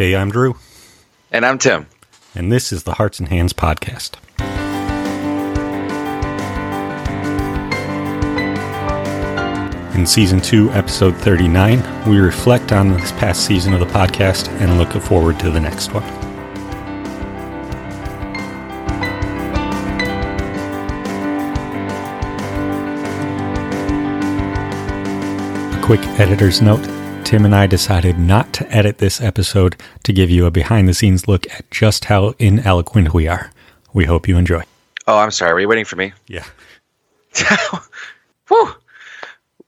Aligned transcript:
Hey, 0.00 0.16
I'm 0.16 0.30
Drew. 0.30 0.56
And 1.30 1.44
I'm 1.44 1.58
Tim. 1.58 1.86
And 2.34 2.50
this 2.50 2.72
is 2.72 2.84
the 2.84 2.94
Hearts 2.94 3.18
and 3.18 3.28
Hands 3.28 3.52
Podcast. 3.52 4.16
In 9.94 10.06
Season 10.06 10.40
2, 10.40 10.70
Episode 10.70 11.14
39, 11.16 12.08
we 12.08 12.16
reflect 12.16 12.72
on 12.72 12.92
this 12.92 13.12
past 13.12 13.44
season 13.44 13.74
of 13.74 13.80
the 13.80 13.84
podcast 13.84 14.48
and 14.62 14.78
look 14.78 14.90
forward 15.02 15.38
to 15.40 15.50
the 15.50 15.60
next 15.60 15.92
one. 15.92 16.02
A 25.74 25.82
quick 25.84 26.00
editor's 26.18 26.62
note 26.62 26.88
Tim 27.30 27.44
and 27.44 27.54
I 27.54 27.68
decided 27.68 28.18
not 28.18 28.52
to 28.54 28.68
edit 28.74 28.98
this 28.98 29.20
episode 29.20 29.76
to 30.02 30.12
give 30.12 30.30
you 30.30 30.46
a 30.46 30.50
behind 30.50 30.88
the 30.88 30.94
scenes 30.94 31.28
look 31.28 31.48
at 31.54 31.70
just 31.70 32.06
how 32.06 32.30
ineloquent 32.40 33.14
we 33.14 33.28
are. 33.28 33.52
We 33.92 34.04
hope 34.04 34.26
you 34.26 34.36
enjoy. 34.36 34.64
Oh, 35.06 35.16
I'm 35.16 35.30
sorry. 35.30 35.52
Were 35.52 35.60
you 35.60 35.68
waiting 35.68 35.84
for 35.84 35.94
me? 35.94 36.12
Yeah. 36.26 36.44
Whew. 38.48 38.74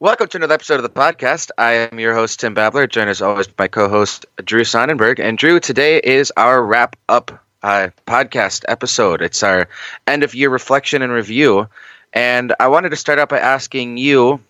Welcome 0.01 0.27
to 0.27 0.39
another 0.39 0.55
episode 0.55 0.79
of 0.79 0.83
the 0.83 0.89
podcast. 0.89 1.53
I 1.57 1.75
am 1.75 2.01
your 2.01 2.17
host, 2.17 2.41
Tim 2.41 2.53
Babler, 2.53 2.89
joined 2.89 3.11
as 3.11 3.23
always 3.23 3.47
by 3.47 3.63
my 3.63 3.69
co 3.69 3.89
host, 3.89 4.27
Drew 4.43 4.65
Sonnenberg. 4.65 5.21
And 5.21 5.39
Drew, 5.39 5.61
today 5.61 6.01
is 6.03 6.33
our 6.37 6.61
wrap 6.61 6.97
up 7.09 7.45
uh, 7.63 7.91
podcast 8.09 8.65
episode. 8.67 9.23
It's 9.23 9.45
our 9.45 9.69
end 10.09 10.25
of 10.25 10.35
year 10.35 10.51
reflection 10.51 11.01
and 11.01 11.13
review. 11.13 11.69
And 12.13 12.57
I 12.59 12.67
wanted 12.67 12.91
to 12.91 12.97
start 12.97 13.21
out 13.21 13.29
by 13.29 13.39
asking 13.39 13.99
you 13.99 14.41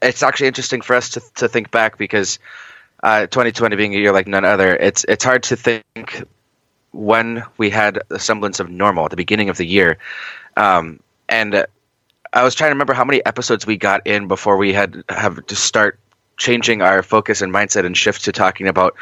it's 0.00 0.22
actually 0.22 0.48
interesting 0.48 0.80
for 0.80 0.94
us 0.94 1.10
to, 1.10 1.22
to 1.36 1.48
think 1.48 1.70
back 1.70 1.98
because 1.98 2.38
uh, 3.02 3.26
2020 3.26 3.76
being 3.76 3.94
a 3.94 3.98
year 3.98 4.12
like 4.12 4.26
none 4.26 4.44
other, 4.44 4.74
it's 4.76 5.04
it's 5.04 5.24
hard 5.24 5.42
to 5.44 5.56
think 5.56 6.24
when 6.92 7.42
we 7.56 7.70
had 7.70 8.02
a 8.10 8.18
semblance 8.18 8.60
of 8.60 8.70
normal 8.70 9.04
at 9.06 9.10
the 9.10 9.16
beginning 9.16 9.48
of 9.48 9.56
the 9.56 9.66
year. 9.66 9.98
Um, 10.56 11.00
and 11.28 11.66
I 12.32 12.44
was 12.44 12.54
trying 12.54 12.68
to 12.68 12.74
remember 12.74 12.92
how 12.92 13.04
many 13.04 13.24
episodes 13.24 13.66
we 13.66 13.76
got 13.76 14.06
in 14.06 14.28
before 14.28 14.56
we 14.56 14.72
had 14.72 15.04
have 15.08 15.44
to 15.46 15.56
start 15.56 15.98
changing 16.36 16.82
our 16.82 17.02
focus 17.02 17.42
and 17.42 17.52
mindset 17.52 17.84
and 17.84 17.96
shift 17.96 18.24
to 18.24 18.32
talking 18.32 18.68
about 18.68 18.96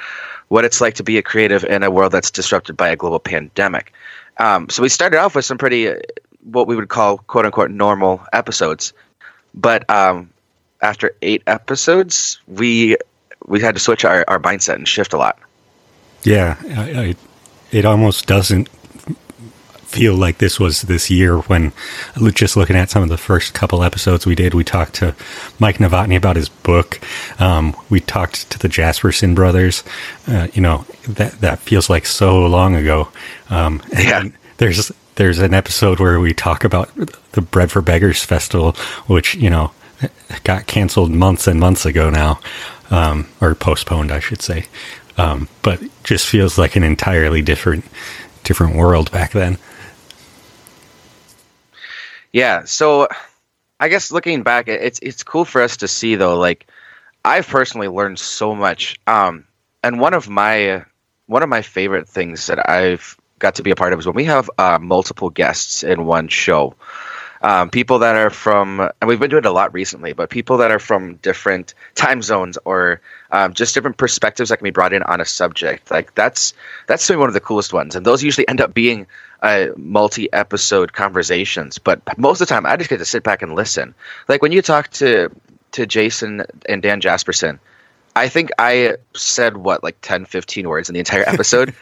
what 0.48 0.65
it's 0.65 0.81
like 0.81 0.94
to 0.94 1.05
be 1.05 1.17
a 1.17 1.22
creative 1.22 1.65
in 1.65 1.83
a 1.83 1.91
world 1.91 2.12
that's 2.12 2.31
disrupted 2.31 2.77
by 2.77 2.89
a 2.89 2.97
global 2.97 3.20
pandemic. 3.20 3.92
Um, 4.39 4.69
so 4.69 4.83
we 4.83 4.89
started 4.89 5.19
off 5.19 5.34
with 5.34 5.44
some 5.44 5.59
pretty 5.59 5.89
uh, 5.89 5.97
what 6.42 6.67
we 6.67 6.75
would 6.75 6.89
call 6.89 7.19
quote 7.19 7.44
unquote 7.44 7.70
normal 7.70 8.25
episodes, 8.33 8.92
but 9.55 9.89
um, 9.91 10.31
after 10.83 11.14
eight 11.23 11.42
episodes, 11.47 12.41
we 12.47 12.97
we 13.47 13.61
had 13.61 13.75
to 13.75 13.81
switch 13.81 14.05
our, 14.05 14.25
our 14.28 14.39
mindset 14.39 14.75
and 14.75 14.87
shift 14.87 15.12
a 15.12 15.19
lot. 15.19 15.39
Yeah, 16.22 16.56
I, 16.77 17.00
I, 17.00 17.14
it 17.70 17.84
almost 17.84 18.27
doesn't 18.27 18.69
feel 19.91 20.14
like 20.14 20.39
this 20.39 20.61
was 20.61 20.83
this 20.83 21.11
year 21.11 21.39
when 21.39 21.72
just 22.33 22.56
looking 22.56 22.77
at 22.77 22.91
some 22.91 23.03
of 23.03 23.09
the 23.09 23.19
first 23.19 23.55
couple 23.55 23.83
episodes 23.83 24.25
we 24.25 24.37
did, 24.37 24.55
we 24.55 24.62
talked 24.62 24.95
to 24.95 25.17
Mike 25.59 25.78
Novotny 25.78 26.17
about 26.17 26.37
his 26.37 26.48
book. 26.48 27.00
Um, 27.41 27.77
we 27.89 27.98
talked 27.98 28.48
to 28.50 28.59
the 28.59 28.69
Jasperson 28.69 29.34
brothers. 29.34 29.83
Uh, 30.28 30.47
you 30.53 30.62
know, 30.62 30.87
that, 31.09 31.33
that 31.41 31.59
feels 31.59 31.91
like 31.91 32.06
so 32.06 32.47
long 32.47 32.77
ago. 32.77 33.09
Um, 33.48 33.83
yeah. 33.92 34.28
there's, 34.59 34.92
there's 35.17 35.41
an 35.41 35.55
episode 35.55 35.98
where 35.98 36.20
we 36.20 36.34
talk 36.34 36.62
about 36.62 36.89
the 37.33 37.41
Bread 37.41 37.72
for 37.72 37.83
Beggars 37.83 38.22
festival, 38.22 38.72
which, 39.09 39.34
you 39.34 39.50
know, 39.50 39.72
got 40.45 40.67
canceled 40.67 41.11
months 41.11 41.47
and 41.47 41.61
months 41.61 41.87
ago 41.87 42.11
now, 42.11 42.41
um, 42.91 43.29
or 43.41 43.55
postponed, 43.55 44.12
I 44.12 44.20
should 44.20 44.43
say. 44.43 44.67
Um, 45.17 45.48
but 45.62 45.81
just 46.05 46.27
feels 46.27 46.56
like 46.59 46.77
an 46.77 46.83
entirely 46.83 47.43
different 47.43 47.84
different 48.45 48.77
world 48.77 49.11
back 49.12 49.33
then. 49.33 49.59
Yeah, 52.33 52.65
so 52.65 53.09
I 53.78 53.89
guess 53.89 54.12
looking 54.12 54.43
back, 54.43 54.69
it's 54.69 55.00
it's 55.03 55.22
cool 55.22 55.44
for 55.44 55.62
us 55.62 55.78
to 55.78 55.89
see 55.89 56.15
though. 56.15 56.39
Like, 56.39 56.66
I've 57.25 57.47
personally 57.47 57.89
learned 57.89 58.19
so 58.19 58.55
much, 58.55 58.99
um, 59.06 59.44
and 59.83 60.00
one 60.00 60.15
of 60.15 60.28
my 60.28 60.84
one 61.27 61.43
of 61.43 61.49
my 61.49 61.62
favorite 61.62 62.09
things 62.09 62.47
that 62.47 62.69
I've 62.69 63.16
got 63.39 63.56
to 63.56 63.62
be 63.62 63.71
a 63.71 63.77
part 63.77 63.93
of 63.93 63.99
is 63.99 64.06
when 64.06 64.15
we 64.15 64.25
have 64.25 64.50
uh, 64.59 64.78
multiple 64.81 65.31
guests 65.31 65.83
in 65.83 66.05
one 66.05 66.28
show 66.28 66.75
um, 67.43 67.71
people 67.71 68.01
that 68.01 68.17
are 68.17 68.31
from, 68.31 68.81
and 68.81 69.09
we've 69.09 69.19
been 69.19 69.31
doing 69.31 69.45
it 69.45 69.49
a 69.49 69.53
lot 69.53 69.73
recently, 69.73 70.12
but 70.12 70.28
people 70.28 70.59
that 70.59 70.71
are 70.71 70.78
from 70.78 71.15
different 71.17 71.75
time 71.95 72.21
zones 72.21 72.59
or 72.65 73.01
um, 73.31 73.55
just 73.55 73.75
different 73.75 73.97
perspectives 73.97 74.51
that 74.51 74.59
can 74.59 74.65
be 74.65 74.71
brought 74.71 74.93
in 74.93 75.03
on 75.03 75.21
a 75.21 75.25
subject. 75.25 75.91
Like 75.91 76.15
that's 76.15 76.53
that's 76.87 77.09
one 77.09 77.28
of 77.28 77.34
the 77.34 77.41
coolest 77.41 77.73
ones, 77.73 77.97
and 77.97 78.05
those 78.05 78.23
usually 78.23 78.47
end 78.47 78.61
up 78.61 78.75
being 78.75 79.06
uh, 79.43 79.69
multi-episode 79.77 80.93
conversations. 80.93 81.78
But 81.78 82.19
most 82.19 82.41
of 82.41 82.49
the 82.49 82.55
time, 82.55 82.67
I 82.67 82.77
just 82.77 82.91
get 82.91 82.99
to 82.99 83.06
sit 83.06 83.23
back 83.23 83.43
and 83.43 83.55
listen. 83.55 83.95
Like 84.28 84.43
when 84.43 84.53
you 84.53 84.61
talk 84.61 84.89
to 84.93 85.31
to 85.72 85.87
Jason 85.87 86.45
and 86.69 86.83
Dan 86.83 87.01
Jasperson, 87.01 87.59
I 88.15 88.28
think 88.28 88.51
I 88.59 88.97
said 89.15 89.57
what 89.57 89.83
like 89.83 89.97
10, 90.03 90.27
15 90.27 90.69
words 90.69 90.89
in 90.89 90.95
the 90.95 90.99
entire 90.99 91.22
episode. 91.27 91.75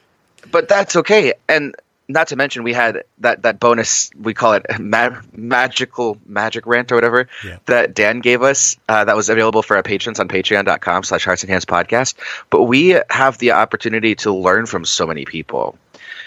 but 0.50 0.68
that's 0.68 0.96
okay. 0.96 1.34
And 1.48 1.74
not 2.08 2.28
to 2.28 2.36
mention 2.36 2.62
we 2.62 2.72
had 2.72 3.04
that 3.18 3.42
that 3.42 3.60
bonus 3.60 4.10
we 4.20 4.34
call 4.34 4.54
it 4.54 4.66
ma- 4.78 5.20
magical 5.32 6.18
magic 6.26 6.66
rant 6.66 6.90
or 6.92 6.94
whatever 6.94 7.28
yeah. 7.44 7.58
that 7.66 7.94
dan 7.94 8.20
gave 8.20 8.42
us 8.42 8.76
uh, 8.88 9.04
that 9.04 9.16
was 9.16 9.28
available 9.28 9.62
for 9.62 9.76
our 9.76 9.82
patrons 9.82 10.20
on 10.20 10.28
patreon.com 10.28 11.02
slash 11.04 11.24
hearts 11.24 11.42
and 11.42 11.50
hands 11.50 11.64
podcast. 11.64 12.14
But 12.50 12.64
we 12.64 12.98
have 13.10 13.38
the 13.38 13.52
opportunity 13.52 14.14
to 14.16 14.32
learn 14.32 14.66
from 14.66 14.84
so 14.84 15.06
many 15.06 15.24
people. 15.24 15.78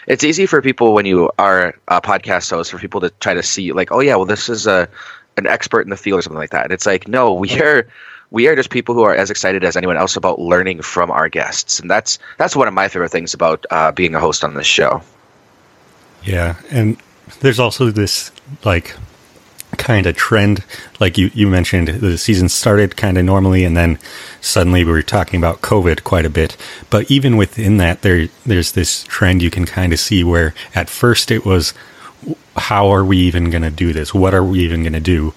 It's 0.07 0.23
easy 0.23 0.45
for 0.45 0.61
people 0.61 0.93
when 0.93 1.05
you 1.05 1.31
are 1.39 1.75
a 1.87 2.01
podcast 2.01 2.49
host 2.49 2.71
for 2.71 2.77
people 2.77 3.01
to 3.01 3.09
try 3.09 3.33
to 3.33 3.43
see 3.43 3.71
like 3.71 3.91
oh 3.91 3.99
yeah 3.99 4.15
well 4.15 4.25
this 4.25 4.49
is 4.49 4.67
a 4.67 4.87
an 5.37 5.47
expert 5.47 5.81
in 5.81 5.89
the 5.89 5.97
field 5.97 6.19
or 6.19 6.21
something 6.21 6.37
like 6.37 6.51
that. 6.51 6.63
And 6.63 6.73
it's 6.73 6.85
like 6.85 7.07
no 7.07 7.33
we 7.33 7.61
are 7.61 7.87
we 8.31 8.47
are 8.47 8.55
just 8.55 8.69
people 8.69 8.95
who 8.95 9.03
are 9.03 9.15
as 9.15 9.29
excited 9.29 9.63
as 9.63 9.77
anyone 9.77 9.97
else 9.97 10.15
about 10.15 10.39
learning 10.39 10.81
from 10.81 11.11
our 11.11 11.29
guests. 11.29 11.79
And 11.79 11.89
that's 11.89 12.19
that's 12.37 12.55
one 12.55 12.67
of 12.67 12.73
my 12.73 12.87
favorite 12.87 13.09
things 13.11 13.33
about 13.33 13.65
uh, 13.69 13.91
being 13.91 14.15
a 14.15 14.19
host 14.19 14.43
on 14.43 14.53
this 14.53 14.67
show 14.67 15.01
yeah, 16.25 16.55
and 16.71 16.97
there's 17.39 17.59
also 17.59 17.91
this 17.91 18.31
like 18.63 18.95
kind 19.77 20.05
of 20.05 20.15
trend 20.15 20.63
like 20.99 21.17
you, 21.17 21.29
you 21.33 21.47
mentioned 21.47 21.87
the 21.87 22.17
season 22.17 22.47
started 22.47 22.95
kind 22.95 23.17
of 23.17 23.25
normally 23.25 23.65
and 23.65 23.75
then 23.75 23.99
suddenly 24.39 24.85
we 24.85 24.91
were 24.91 25.01
talking 25.01 25.37
about 25.37 25.61
covid 25.61 26.03
quite 26.03 26.25
a 26.25 26.29
bit. 26.29 26.55
But 26.89 27.09
even 27.11 27.37
within 27.37 27.77
that 27.77 28.01
there 28.01 28.29
there's 28.45 28.71
this 28.71 29.03
trend 29.03 29.41
you 29.41 29.51
can 29.51 29.65
kind 29.65 29.93
of 29.93 29.99
see 29.99 30.23
where 30.23 30.53
at 30.73 30.89
first 30.89 31.29
it 31.29 31.45
was 31.45 31.73
how 32.55 32.89
are 32.89 33.03
we 33.03 33.17
even 33.17 33.49
going 33.49 33.61
to 33.61 33.69
do 33.69 33.93
this? 33.93 34.13
What 34.13 34.33
are 34.33 34.43
we 34.43 34.59
even 34.61 34.81
going 34.81 34.93
to 34.93 34.99
do? 34.99 35.33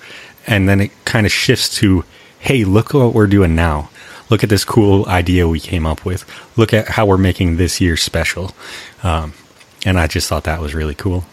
And 0.47 0.69
then 0.69 0.81
it 0.81 1.05
kind 1.05 1.26
of 1.26 1.32
shifts 1.32 1.75
to 1.78 2.05
hey 2.38 2.65
look 2.65 2.94
what 2.94 3.15
we're 3.15 3.26
doing 3.26 3.55
now. 3.55 3.91
Look 4.31 4.44
at 4.44 4.50
this 4.50 4.65
cool 4.65 5.06
idea 5.06 5.49
we 5.49 5.60
came 5.60 5.87
up 5.87 6.05
with. 6.05 6.25
Look 6.56 6.72
at 6.72 6.88
how 6.88 7.06
we're 7.06 7.16
making 7.16 7.56
this 7.56 7.81
year 7.81 7.97
special. 7.97 8.53
Um, 9.03 9.32
and 9.84 9.99
I 9.99 10.06
just 10.06 10.28
thought 10.28 10.44
that 10.44 10.61
was 10.61 10.75
really 10.75 10.94
cool. 10.94 11.25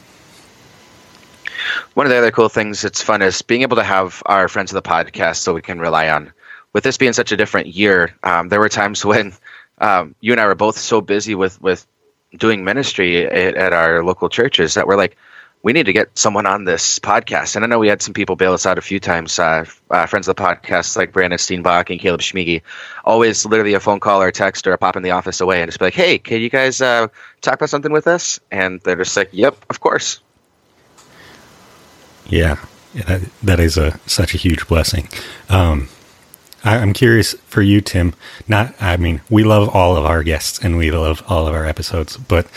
One 1.93 2.05
of 2.05 2.11
the 2.11 2.17
other 2.17 2.31
cool 2.31 2.49
things 2.49 2.81
that's 2.81 3.01
fun 3.01 3.21
is 3.21 3.41
being 3.41 3.61
able 3.61 3.77
to 3.77 3.83
have 3.83 4.21
our 4.25 4.47
friends 4.47 4.71
of 4.73 4.81
the 4.81 4.87
podcast 4.87 5.37
so 5.37 5.53
we 5.53 5.61
can 5.61 5.79
rely 5.79 6.09
on. 6.09 6.31
With 6.73 6.83
this 6.83 6.97
being 6.97 7.13
such 7.13 7.31
a 7.31 7.37
different 7.37 7.67
year, 7.67 8.13
um, 8.23 8.49
there 8.49 8.59
were 8.59 8.69
times 8.69 9.05
when 9.11 9.33
um, 9.79 10.15
you 10.21 10.31
and 10.31 10.41
I 10.41 10.45
were 10.45 10.55
both 10.55 10.77
so 10.77 11.01
busy 11.01 11.35
with 11.35 11.61
with 11.61 11.85
doing 12.37 12.65
ministry 12.65 13.25
at, 13.25 13.55
at 13.55 13.73
our 13.73 14.03
local 14.03 14.27
churches 14.27 14.73
that 14.73 14.87
we're 14.87 14.97
like, 14.97 15.15
we 15.63 15.73
need 15.73 15.87
to 15.87 15.93
get 15.93 16.15
someone 16.17 16.45
on 16.45 16.63
this 16.63 16.99
podcast. 16.99 17.55
And 17.55 17.65
I 17.65 17.67
know 17.67 17.79
we 17.79 17.87
had 17.87 18.01
some 18.01 18.13
people 18.13 18.35
bail 18.35 18.53
us 18.53 18.65
out 18.65 18.77
a 18.77 18.81
few 18.81 18.99
times. 18.99 19.39
Uh, 19.39 19.65
uh, 19.89 20.05
friends 20.05 20.27
of 20.27 20.35
the 20.35 20.41
podcast 20.41 20.95
like 20.95 21.11
Brandon 21.11 21.39
Steenbach 21.39 21.89
and 21.89 21.99
Caleb 21.99 22.21
Schmigi, 22.21 22.61
always 23.03 23.45
literally 23.45 23.73
a 23.73 23.79
phone 23.79 23.99
call 23.99 24.21
or 24.21 24.27
a 24.27 24.31
text 24.31 24.67
or 24.67 24.73
a 24.73 24.77
pop 24.77 24.95
in 24.95 25.03
the 25.03 25.11
office 25.11 25.41
away 25.41 25.61
and 25.61 25.69
just 25.69 25.79
be 25.79 25.85
like, 25.85 25.95
"Hey, 25.95 26.17
can 26.19 26.41
you 26.41 26.49
guys 26.49 26.81
uh, 26.81 27.07
talk 27.41 27.55
about 27.55 27.69
something 27.69 27.91
with 27.91 28.07
us?" 28.07 28.39
And 28.51 28.79
they're 28.81 28.95
just 28.95 29.17
like, 29.17 29.29
"Yep, 29.31 29.65
of 29.69 29.79
course." 29.79 30.19
Yeah, 32.27 32.57
that, 32.93 33.21
that 33.43 33.59
is 33.59 33.77
a 33.77 33.99
such 34.05 34.33
a 34.33 34.37
huge 34.37 34.67
blessing. 34.67 35.07
Um, 35.49 35.89
I, 36.65 36.77
I'm 36.77 36.93
curious 36.93 37.33
for 37.47 37.61
you, 37.61 37.79
Tim. 37.79 38.13
Not, 38.47 38.73
I 38.81 38.97
mean, 38.97 39.21
we 39.29 39.43
love 39.43 39.69
all 39.73 39.95
of 39.95 40.05
our 40.05 40.23
guests 40.23 40.59
and 40.59 40.77
we 40.77 40.91
love 40.91 41.23
all 41.27 41.47
of 41.47 41.53
our 41.53 41.65
episodes, 41.65 42.17
but 42.17 42.47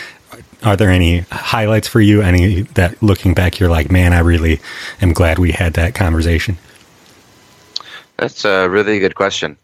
are 0.64 0.76
there 0.76 0.90
any 0.90 1.20
highlights 1.30 1.88
for 1.88 2.00
you? 2.00 2.22
Any 2.22 2.62
that 2.74 3.02
looking 3.02 3.34
back, 3.34 3.58
you're 3.58 3.68
like, 3.68 3.90
man, 3.90 4.12
I 4.12 4.20
really 4.20 4.60
am 5.00 5.12
glad 5.12 5.38
we 5.38 5.52
had 5.52 5.74
that 5.74 5.94
conversation. 5.94 6.56
That's 8.16 8.44
a 8.44 8.68
really 8.68 8.98
good 8.98 9.14
question. 9.14 9.56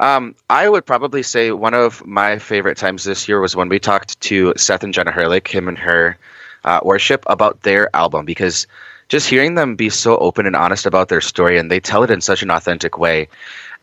Um, 0.00 0.34
I 0.48 0.68
would 0.68 0.86
probably 0.86 1.22
say 1.22 1.52
one 1.52 1.74
of 1.74 2.04
my 2.06 2.38
favorite 2.38 2.78
times 2.78 3.04
this 3.04 3.28
year 3.28 3.40
was 3.40 3.54
when 3.54 3.68
we 3.68 3.78
talked 3.78 4.18
to 4.22 4.54
Seth 4.56 4.82
and 4.82 4.92
Jenna 4.92 5.12
Hurlick, 5.12 5.46
him 5.46 5.68
and 5.68 5.78
her 5.78 6.16
uh, 6.64 6.80
worship, 6.82 7.24
about 7.26 7.62
their 7.62 7.94
album 7.94 8.24
because 8.24 8.66
just 9.08 9.28
hearing 9.28 9.54
them 9.54 9.76
be 9.76 9.90
so 9.90 10.16
open 10.16 10.46
and 10.46 10.56
honest 10.56 10.86
about 10.86 11.08
their 11.08 11.20
story 11.20 11.58
and 11.58 11.70
they 11.70 11.80
tell 11.80 12.02
it 12.02 12.10
in 12.10 12.20
such 12.20 12.42
an 12.42 12.50
authentic 12.50 12.96
way 12.98 13.28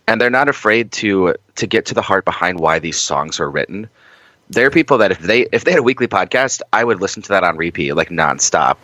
and 0.10 0.20
they're 0.20 0.32
not 0.32 0.50
afraid 0.50 0.92
to 0.92 1.36
to 1.56 1.68
get 1.68 1.86
to 1.86 1.94
the 1.94 2.02
heart 2.02 2.26
behind 2.26 2.60
why 2.60 2.80
these 2.80 2.98
songs 2.98 3.40
are 3.40 3.50
written. 3.50 3.88
There 4.50 4.66
are 4.66 4.72
people 4.72 4.98
that 4.98 5.12
if 5.12 5.20
they 5.20 5.48
if 5.52 5.64
they 5.64 5.72
had 5.72 5.80
a 5.80 5.84
weekly 5.84 6.08
podcast, 6.08 6.62
I 6.74 6.84
would 6.84 7.02
listen 7.02 7.22
to 7.24 7.30
that 7.30 7.44
on 7.44 7.58
repeat 7.58 7.94
like 7.94 8.10
nonstop. 8.10 8.78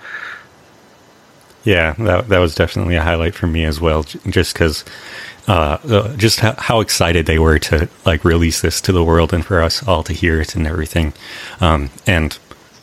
Yeah, 1.63 1.93
that 1.93 2.29
that 2.29 2.39
was 2.39 2.53
definitely 2.53 2.95
a 2.95 3.01
highlight 3.01 3.33
for 3.33 3.47
me 3.47 3.65
as 3.65 3.81
well, 3.81 4.03
just 4.03 4.53
because 4.53 4.85
uh, 5.47 5.77
uh, 5.87 6.15
just 6.17 6.39
how, 6.39 6.53
how, 6.57 6.79
excited 6.79 7.25
they 7.25 7.37
were 7.37 7.59
to 7.59 7.87
like 8.05 8.25
release 8.25 8.61
this 8.61 8.81
to 8.81 8.91
the 8.91 9.03
world 9.03 9.31
and 9.33 9.45
for 9.45 9.61
us 9.61 9.87
all 9.87 10.01
to 10.03 10.13
hear 10.13 10.41
it 10.41 10.55
and 10.55 10.65
everything. 10.65 11.13
Um, 11.61 11.91
and 12.07 12.37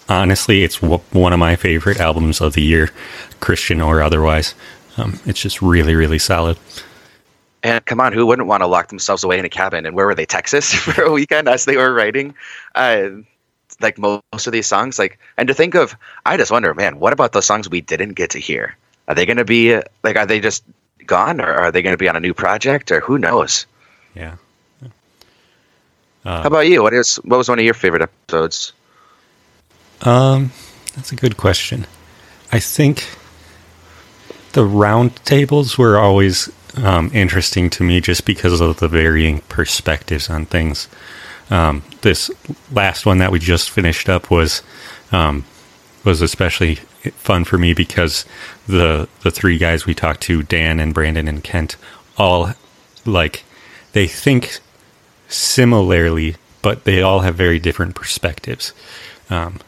honestly, 0.09 0.63
it's 0.63 0.79
w- 0.79 1.03
one 1.11 1.33
of 1.33 1.41
my 1.41 1.57
favorite 1.57 1.99
albums 1.99 2.41
of 2.41 2.53
the 2.55 2.63
year, 2.63 2.91
Christian 3.41 3.81
or 3.81 4.01
otherwise. 4.01 4.55
Um, 4.97 5.19
it's 5.27 5.41
just 5.41 5.61
really, 5.61 5.95
really 5.97 6.21
solid. 6.21 6.57
And 7.63 7.85
come 7.85 8.01
on, 8.01 8.13
who 8.13 8.27
wouldn't 8.27 8.49
want 8.49 8.63
to 8.63 8.67
lock 8.67 8.89
themselves 8.89 9.23
away 9.23 9.39
in 9.39 9.45
a 9.45 9.49
cabin? 9.49 9.87
And 9.87 9.95
where 9.95 10.07
were 10.07 10.15
they? 10.15 10.27
Texas 10.27 10.73
for 10.75 11.03
a 11.03 11.13
weekend 11.13 11.49
as 11.49 11.65
they 11.65 11.77
were 11.77 11.93
writing, 11.93 12.35
uh, 12.75 13.09
like 13.81 13.99
most 13.99 14.47
of 14.47 14.53
these 14.53 14.67
songs. 14.67 14.99
Like, 14.99 15.19
and 15.37 15.49
to 15.49 15.55
think 15.55 15.75
of, 15.75 15.97
I 16.27 16.37
just 16.37 16.51
wonder, 16.51 16.75
man, 16.75 16.99
what 16.99 17.13
about 17.13 17.33
those 17.33 17.47
songs 17.47 17.69
we 17.69 17.81
didn't 17.81 18.15
get 18.15 18.31
to 18.31 18.39
hear? 18.39 18.77
Are 19.09 19.15
they 19.15 19.27
going 19.27 19.37
to 19.37 19.45
be 19.45 19.81
like? 20.03 20.17
Are 20.17 20.27
they 20.27 20.41
just 20.41 20.65
gone, 21.07 21.41
or 21.41 21.53
are 21.53 21.73
they 21.73 21.83
going 21.83 21.93
to 21.95 21.99
be 21.99 22.09
on 22.09 22.17
a 22.17 22.21
new 22.21 22.35
project, 22.35 22.93
or 22.93 23.01
who 23.01 23.19
knows? 23.19 23.67
Yeah. 24.15 24.37
Uh, 26.25 26.43
How 26.43 26.47
about 26.47 26.69
you? 26.69 26.83
What 26.83 26.95
is 26.95 27.17
what 27.17 27.37
was 27.37 27.49
one 27.49 27.59
of 27.59 27.65
your 27.65 27.75
favorite 27.75 28.03
episodes? 28.03 28.73
Um, 30.03 30.53
that's 30.95 31.11
a 31.11 31.17
good 31.17 31.37
question. 31.37 31.87
I 32.53 32.61
think 32.61 33.09
the 34.53 34.65
round 34.65 35.17
tables 35.25 35.77
were 35.77 35.99
always 35.99 36.51
um, 36.77 37.11
interesting 37.13 37.71
to 37.71 37.85
me 37.85 38.01
just 38.01 38.25
because 38.25 38.61
of 38.61 38.79
the 38.79 38.89
varying 38.89 39.41
perspectives 39.49 40.31
on 40.31 40.47
things. 40.47 40.89
Um, 41.51 41.83
this 42.01 42.31
last 42.71 43.05
one 43.05 43.19
that 43.19 43.33
we 43.33 43.39
just 43.39 43.71
finished 43.71 44.09
up 44.09 44.31
was 44.31 44.63
um, 45.11 45.45
was 46.05 46.23
especially 46.23 46.77
fun 47.11 47.45
for 47.45 47.59
me 47.59 47.75
because 47.75 48.25
the 48.67 49.09
the 49.23 49.31
three 49.31 49.59
guys 49.59 49.87
we 49.87 49.95
talked 49.95 50.23
to, 50.23 50.43
Dan 50.43 50.81
and 50.81 50.95
Brandon 50.95 51.29
and 51.29 51.45
Kent, 51.45 51.77
all 52.17 52.55
like 53.05 53.45
they 53.93 54.07
think 54.07 54.61
similarly, 55.29 56.37
but 56.63 56.85
they 56.85 57.03
all 57.03 57.21
have 57.21 57.35
very 57.35 57.59
different 57.59 57.95
perspectives. 57.95 58.73
Um, 59.29 59.61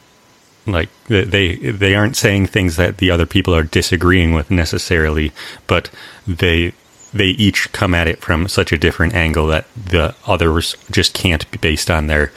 like 0.67 0.89
they 1.09 1.57
they 1.57 1.95
aren't 1.95 2.17
saying 2.17 2.47
things 2.47 2.77
that 2.77 2.99
the 2.99 3.11
other 3.11 3.27
people 3.27 3.55
are 3.55 3.63
disagreeing 3.63 4.33
with 4.33 4.51
necessarily, 4.51 5.33
but 5.67 5.91
they 6.27 6.73
they 7.15 7.29
each 7.29 7.71
come 7.73 7.95
at 7.95 8.09
it 8.09 8.21
from 8.21 8.49
such 8.49 8.73
a 8.73 8.79
different 8.79 9.15
angle 9.15 9.47
that 9.47 9.67
the 9.77 10.15
others 10.27 10.77
just 10.91 11.15
can't 11.15 11.49
be 11.51 11.59
based 11.59 11.91
on 11.91 12.09
their 12.09 12.33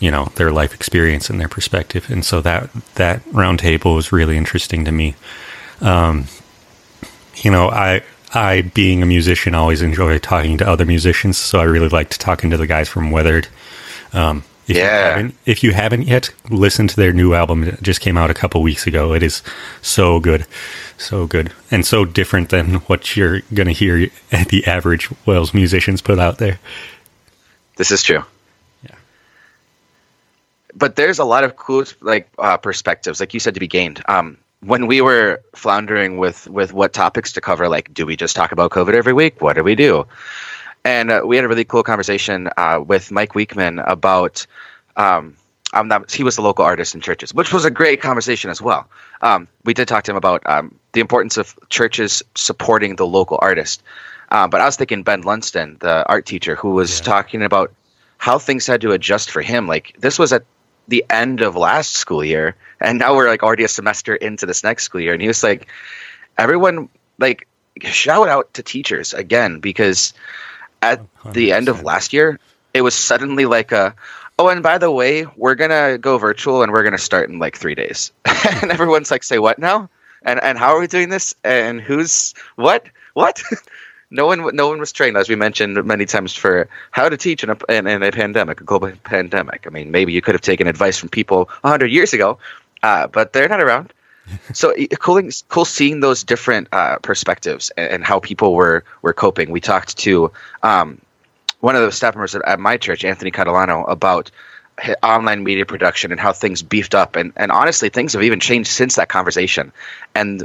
you 0.00 0.10
know 0.10 0.32
their 0.36 0.50
life 0.50 0.74
experience 0.74 1.30
and 1.30 1.38
their 1.38 1.48
perspective. 1.48 2.10
And 2.10 2.24
so 2.24 2.40
that 2.40 2.72
that 2.96 3.24
roundtable 3.26 3.94
was 3.94 4.10
really 4.10 4.36
interesting 4.36 4.84
to 4.86 4.92
me. 4.92 5.14
Um, 5.80 6.26
you 7.36 7.50
know 7.50 7.68
i 7.68 8.02
i 8.32 8.62
being 8.62 9.02
a 9.02 9.06
musician 9.06 9.54
always 9.54 9.82
enjoy 9.82 10.18
talking 10.18 10.58
to 10.58 10.68
other 10.68 10.86
musicians. 10.86 11.36
So 11.36 11.60
i 11.60 11.64
really 11.64 11.88
liked 11.88 12.18
talking 12.20 12.50
to 12.50 12.56
the 12.56 12.66
guys 12.66 12.88
from 12.88 13.10
weathered. 13.10 13.48
Um, 14.12 14.44
if 14.66 14.76
yeah. 14.76 15.18
You 15.18 15.32
if 15.46 15.62
you 15.62 15.72
haven't 15.72 16.02
yet, 16.02 16.32
listen 16.50 16.88
to 16.88 16.96
their 16.96 17.12
new 17.12 17.34
album. 17.34 17.64
It 17.64 17.82
just 17.82 18.00
came 18.00 18.16
out 18.16 18.30
a 18.30 18.34
couple 18.34 18.62
weeks 18.62 18.86
ago. 18.86 19.12
It 19.12 19.22
is 19.22 19.42
so 19.82 20.20
good, 20.20 20.46
so 20.96 21.26
good, 21.26 21.52
and 21.70 21.84
so 21.84 22.04
different 22.04 22.48
than 22.48 22.76
what 22.86 23.16
you're 23.16 23.40
going 23.52 23.66
to 23.66 23.72
hear 23.72 24.08
the 24.30 24.64
average 24.66 25.10
WELS 25.26 25.52
musicians 25.52 26.00
put 26.00 26.18
out 26.18 26.38
there. 26.38 26.58
This 27.76 27.90
is 27.90 28.02
true. 28.02 28.24
Yeah. 28.82 28.94
But 30.74 30.96
there's 30.96 31.18
a 31.18 31.24
lot 31.24 31.44
of 31.44 31.56
cool 31.56 31.84
like 32.00 32.28
uh, 32.38 32.56
perspectives, 32.56 33.20
like 33.20 33.34
you 33.34 33.40
said, 33.40 33.54
to 33.54 33.60
be 33.60 33.68
gained. 33.68 34.02
Um, 34.08 34.38
when 34.60 34.86
we 34.86 35.02
were 35.02 35.42
floundering 35.54 36.16
with 36.18 36.48
with 36.48 36.72
what 36.72 36.92
topics 36.94 37.32
to 37.32 37.40
cover, 37.40 37.68
like, 37.68 37.92
do 37.92 38.06
we 38.06 38.16
just 38.16 38.34
talk 38.34 38.52
about 38.52 38.70
COVID 38.70 38.94
every 38.94 39.12
week? 39.12 39.42
What 39.42 39.56
do 39.56 39.62
we 39.62 39.74
do? 39.74 40.06
And 40.84 41.10
uh, 41.10 41.22
we 41.24 41.36
had 41.36 41.44
a 41.44 41.48
really 41.48 41.64
cool 41.64 41.82
conversation 41.82 42.48
uh, 42.56 42.82
with 42.86 43.10
Mike 43.10 43.34
Weekman 43.34 43.78
about. 43.78 44.46
Um, 44.96 45.36
he 46.08 46.22
was 46.22 46.36
the 46.36 46.42
local 46.42 46.64
artist 46.64 46.94
in 46.94 47.00
churches, 47.00 47.34
which 47.34 47.52
was 47.52 47.64
a 47.64 47.70
great 47.70 48.00
conversation 48.00 48.48
as 48.48 48.62
well. 48.62 48.88
Um, 49.22 49.48
we 49.64 49.74
did 49.74 49.88
talk 49.88 50.04
to 50.04 50.12
him 50.12 50.16
about 50.16 50.46
um, 50.46 50.78
the 50.92 51.00
importance 51.00 51.36
of 51.36 51.58
churches 51.68 52.22
supporting 52.36 52.94
the 52.94 53.06
local 53.06 53.40
artist. 53.42 53.82
Uh, 54.30 54.46
but 54.46 54.60
I 54.60 54.66
was 54.66 54.76
thinking 54.76 55.02
Ben 55.02 55.22
Lunston, 55.22 55.78
the 55.80 56.08
art 56.08 56.26
teacher, 56.26 56.54
who 56.54 56.70
was 56.70 57.00
yeah. 57.00 57.06
talking 57.06 57.42
about 57.42 57.72
how 58.18 58.38
things 58.38 58.68
had 58.68 58.82
to 58.82 58.92
adjust 58.92 59.32
for 59.32 59.42
him. 59.42 59.66
Like 59.66 59.96
this 59.98 60.16
was 60.16 60.32
at 60.32 60.44
the 60.86 61.04
end 61.10 61.40
of 61.40 61.56
last 61.56 61.94
school 61.94 62.24
year, 62.24 62.54
and 62.80 62.98
now 62.98 63.16
we're 63.16 63.28
like 63.28 63.42
already 63.42 63.64
a 63.64 63.68
semester 63.68 64.14
into 64.14 64.46
this 64.46 64.62
next 64.62 64.84
school 64.84 65.00
year. 65.00 65.12
And 65.12 65.20
he 65.20 65.28
was 65.28 65.42
like, 65.42 65.66
everyone 66.38 66.88
like 67.18 67.48
shout 67.82 68.28
out 68.28 68.54
to 68.54 68.62
teachers 68.62 69.12
again 69.12 69.58
because 69.58 70.14
at 70.84 71.14
100%. 71.24 71.32
the 71.32 71.52
end 71.52 71.68
of 71.68 71.82
last 71.82 72.12
year, 72.12 72.38
it 72.72 72.82
was 72.82 72.94
suddenly 72.94 73.46
like 73.46 73.72
a, 73.72 73.94
oh, 74.38 74.48
and 74.48 74.62
by 74.62 74.78
the 74.78 74.90
way, 74.90 75.26
we're 75.36 75.54
gonna 75.54 75.98
go 75.98 76.18
virtual 76.18 76.62
and 76.62 76.72
we're 76.72 76.82
gonna 76.82 76.98
start 76.98 77.30
in 77.30 77.38
like 77.38 77.56
three 77.56 77.74
days, 77.74 78.12
and 78.62 78.70
everyone's 78.70 79.10
like, 79.10 79.22
say 79.22 79.38
what 79.38 79.58
now? 79.58 79.88
And 80.22 80.42
and 80.42 80.58
how 80.58 80.74
are 80.74 80.80
we 80.80 80.86
doing 80.86 81.10
this? 81.10 81.34
And 81.44 81.80
who's 81.80 82.34
what? 82.56 82.86
What? 83.14 83.42
no 84.10 84.26
one 84.26 84.54
no 84.54 84.68
one 84.68 84.78
was 84.78 84.92
trained, 84.92 85.16
as 85.16 85.28
we 85.28 85.36
mentioned 85.36 85.82
many 85.84 86.06
times, 86.06 86.34
for 86.34 86.68
how 86.90 87.08
to 87.08 87.16
teach 87.16 87.44
in 87.44 87.50
a 87.50 87.56
in, 87.68 87.86
in 87.86 88.02
a 88.02 88.10
pandemic, 88.12 88.60
a 88.60 88.64
global 88.64 88.92
pandemic. 89.04 89.66
I 89.66 89.70
mean, 89.70 89.90
maybe 89.90 90.12
you 90.12 90.22
could 90.22 90.34
have 90.34 90.42
taken 90.42 90.66
advice 90.66 90.98
from 90.98 91.08
people 91.08 91.48
hundred 91.64 91.90
years 91.90 92.12
ago, 92.12 92.38
uh, 92.82 93.06
but 93.06 93.32
they're 93.32 93.48
not 93.48 93.60
around. 93.60 93.92
So 94.52 94.74
cool, 94.98 95.20
cool 95.48 95.64
seeing 95.64 96.00
those 96.00 96.24
different 96.24 96.68
uh, 96.72 96.98
perspectives 96.98 97.70
and, 97.70 97.92
and, 97.92 98.04
how 98.04 98.20
people 98.20 98.54
were 98.54 98.84
were 99.02 99.12
coping. 99.12 99.50
We 99.50 99.60
talked 99.60 99.98
to 99.98 100.32
um, 100.62 101.00
one 101.60 101.76
of 101.76 101.82
the 101.82 101.92
staff 101.92 102.14
members 102.14 102.34
at, 102.34 102.58
my 102.60 102.76
church, 102.76 103.04
Anthony 103.04 103.30
Catalano, 103.30 103.88
about 103.88 104.30
online 105.02 105.44
media 105.44 105.64
production 105.66 106.10
and 106.10 106.20
how 106.20 106.32
things 106.32 106.62
beefed 106.62 106.94
up. 106.94 107.16
And 107.16 107.32
and 107.36 107.52
honestly, 107.52 107.88
things 107.88 108.14
have 108.14 108.22
even 108.22 108.40
changed 108.40 108.70
since 108.70 108.96
that 108.96 109.08
conversation, 109.08 109.72
and 110.14 110.44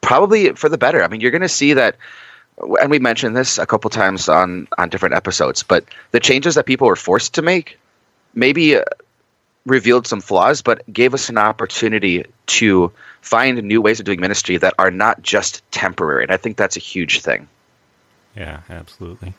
probably 0.00 0.52
for 0.52 0.68
the 0.68 0.78
better. 0.78 1.02
I 1.02 1.08
mean, 1.08 1.20
you're 1.20 1.32
going 1.32 1.42
to 1.42 1.48
see 1.48 1.74
that. 1.74 1.96
And 2.58 2.90
we 2.90 2.98
mentioned 2.98 3.36
this 3.36 3.58
a 3.58 3.66
couple 3.66 3.90
times 3.90 4.28
on 4.28 4.66
on 4.78 4.88
different 4.88 5.14
episodes, 5.14 5.62
but 5.62 5.84
the 6.10 6.20
changes 6.20 6.54
that 6.54 6.64
people 6.64 6.86
were 6.86 6.96
forced 6.96 7.34
to 7.34 7.42
make 7.42 7.78
maybe 8.34 8.78
revealed 9.66 10.06
some 10.06 10.20
flaws, 10.20 10.62
but 10.62 10.90
gave 10.90 11.12
us 11.12 11.28
an 11.28 11.36
opportunity 11.36 12.24
to 12.46 12.92
find 13.20 13.62
new 13.62 13.82
ways 13.82 14.00
of 14.00 14.06
doing 14.06 14.20
ministry 14.20 14.56
that 14.56 14.74
are 14.78 14.90
not 14.90 15.20
just 15.20 15.68
temporary. 15.72 16.22
And 16.22 16.32
I 16.32 16.36
think 16.36 16.56
that's 16.56 16.76
a 16.76 16.80
huge 16.80 17.20
thing. 17.20 17.48
Yeah, 18.36 18.60
absolutely. 18.70 19.34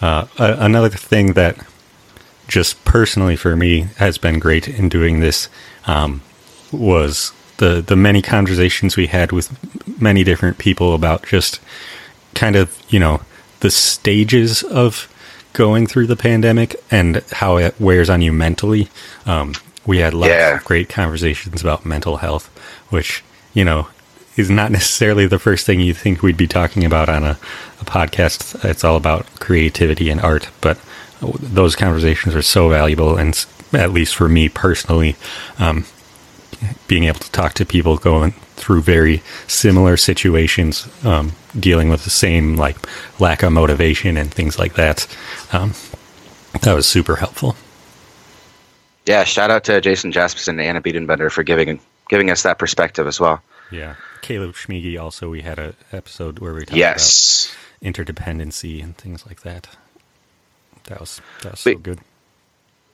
Uh, 0.00 0.26
another 0.38 0.88
thing 0.88 1.34
that 1.34 1.56
just 2.48 2.84
personally 2.84 3.36
for 3.36 3.56
me 3.56 3.88
has 3.96 4.18
been 4.18 4.38
great 4.38 4.68
in 4.68 4.88
doing 4.88 5.20
this 5.20 5.48
um, 5.86 6.22
was 6.72 7.32
the 7.58 7.80
the 7.80 7.96
many 7.96 8.20
conversations 8.20 8.96
we 8.96 9.06
had 9.06 9.32
with 9.32 9.56
many 10.00 10.24
different 10.24 10.58
people 10.58 10.94
about 10.94 11.24
just 11.24 11.60
kind 12.34 12.56
of 12.56 12.76
you 12.88 12.98
know 12.98 13.20
the 13.60 13.70
stages 13.70 14.62
of 14.64 15.08
going 15.54 15.86
through 15.86 16.06
the 16.06 16.16
pandemic 16.16 16.76
and 16.90 17.22
how 17.32 17.56
it 17.56 17.74
wears 17.80 18.10
on 18.10 18.20
you 18.20 18.32
mentally. 18.32 18.88
Um, 19.24 19.54
we 19.86 19.98
had 19.98 20.12
lots 20.12 20.30
yeah. 20.30 20.56
of 20.56 20.64
great 20.64 20.90
conversations 20.90 21.62
about 21.62 21.86
mental 21.86 22.18
health, 22.18 22.46
which, 22.90 23.24
you 23.54 23.64
know, 23.64 23.88
is 24.36 24.50
not 24.50 24.70
necessarily 24.70 25.26
the 25.26 25.38
first 25.38 25.64
thing 25.64 25.80
you 25.80 25.94
think 25.94 26.22
we'd 26.22 26.36
be 26.36 26.48
talking 26.48 26.84
about 26.84 27.08
on 27.08 27.24
a, 27.24 27.38
a 27.80 27.84
podcast. 27.84 28.62
It's 28.64 28.84
all 28.84 28.96
about 28.96 29.26
creativity 29.40 30.10
and 30.10 30.20
art, 30.20 30.50
but 30.60 30.78
those 31.40 31.76
conversations 31.76 32.34
are 32.34 32.42
so 32.42 32.68
valuable. 32.68 33.16
And 33.16 33.46
at 33.72 33.92
least 33.92 34.14
for 34.14 34.28
me 34.28 34.48
personally, 34.48 35.16
um, 35.58 35.86
being 36.88 37.04
able 37.04 37.20
to 37.20 37.30
talk 37.30 37.54
to 37.54 37.64
people 37.64 37.96
going 37.96 38.34
through 38.56 38.82
very 38.82 39.22
similar 39.46 39.96
situations, 39.96 40.88
um, 41.04 41.32
dealing 41.58 41.88
with 41.88 42.04
the 42.04 42.10
same 42.10 42.56
like 42.56 42.76
lack 43.20 43.42
of 43.42 43.52
motivation 43.52 44.16
and 44.16 44.32
things 44.32 44.58
like 44.58 44.74
that. 44.74 45.06
Um, 45.52 45.74
that 46.62 46.74
was 46.74 46.86
super 46.86 47.16
helpful. 47.16 47.56
Yeah, 49.06 49.24
shout 49.24 49.50
out 49.50 49.64
to 49.64 49.80
Jason 49.80 50.12
Jaspis 50.12 50.48
and 50.48 50.60
Anna 50.60 50.80
Biedenbender 50.80 51.30
for 51.30 51.42
giving 51.42 51.80
giving 52.08 52.30
us 52.30 52.42
that 52.42 52.58
perspective 52.58 53.06
as 53.06 53.20
well. 53.20 53.42
Yeah, 53.70 53.96
Caleb 54.22 54.54
Schmiege 54.54 55.00
also. 55.00 55.28
We 55.28 55.42
had 55.42 55.58
an 55.58 55.74
episode 55.92 56.38
where 56.38 56.54
we 56.54 56.60
talked 56.60 56.76
yes. 56.76 57.54
about 57.82 57.94
interdependency 57.94 58.82
and 58.82 58.96
things 58.96 59.26
like 59.26 59.42
that. 59.42 59.68
That 60.84 61.00
was 61.00 61.20
that 61.42 61.52
was 61.52 61.60
so 61.60 61.74
good. 61.76 62.00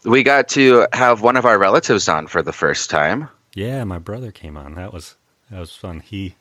We 0.05 0.23
got 0.23 0.49
to 0.51 0.87
have 0.93 1.21
one 1.21 1.37
of 1.37 1.45
our 1.45 1.59
relatives 1.59 2.09
on 2.09 2.27
for 2.27 2.43
the 2.43 2.53
first 2.53 2.89
time. 2.91 3.29
Yeah, 3.55 3.85
my 3.85 3.99
brother 3.99 4.33
came 4.33 4.57
on. 4.57 4.75
That 4.75 4.93
was 4.93 5.17
that 5.51 5.59
was 5.61 5.75
fun. 5.75 6.01
He 6.01 6.35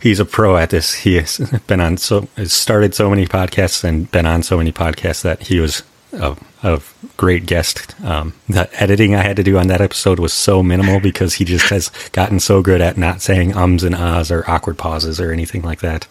he's 0.00 0.20
a 0.20 0.24
pro 0.24 0.56
at 0.56 0.70
this. 0.70 0.94
He 0.94 1.14
has 1.16 1.38
been 1.66 1.80
on 1.80 1.96
so 1.96 2.28
has 2.36 2.52
started 2.52 2.94
so 2.94 3.08
many 3.10 3.26
podcasts 3.26 3.84
and 3.84 4.10
been 4.10 4.26
on 4.26 4.42
so 4.42 4.56
many 4.58 4.72
podcasts 4.72 5.22
that 5.22 5.42
he 5.42 5.60
was 5.60 5.82
a, 6.12 6.36
a 6.62 6.80
great 7.16 7.46
guest. 7.46 7.94
Um, 8.04 8.34
the 8.48 8.68
editing 8.80 9.14
I 9.14 9.22
had 9.22 9.36
to 9.36 9.42
do 9.42 9.58
on 9.58 9.66
that 9.68 9.80
episode 9.80 10.18
was 10.20 10.32
so 10.32 10.62
minimal 10.62 11.00
because 11.00 11.34
he 11.34 11.44
just 11.44 11.68
has 11.70 11.90
gotten 12.12 12.38
so 12.40 12.62
good 12.62 12.80
at 12.80 12.96
not 12.96 13.20
saying 13.22 13.56
ums 13.56 13.82
and 13.82 13.94
ahs 13.94 14.30
or 14.30 14.48
awkward 14.48 14.78
pauses 14.78 15.20
or 15.20 15.32
anything 15.32 15.62
like 15.62 15.80
that. 15.80 16.06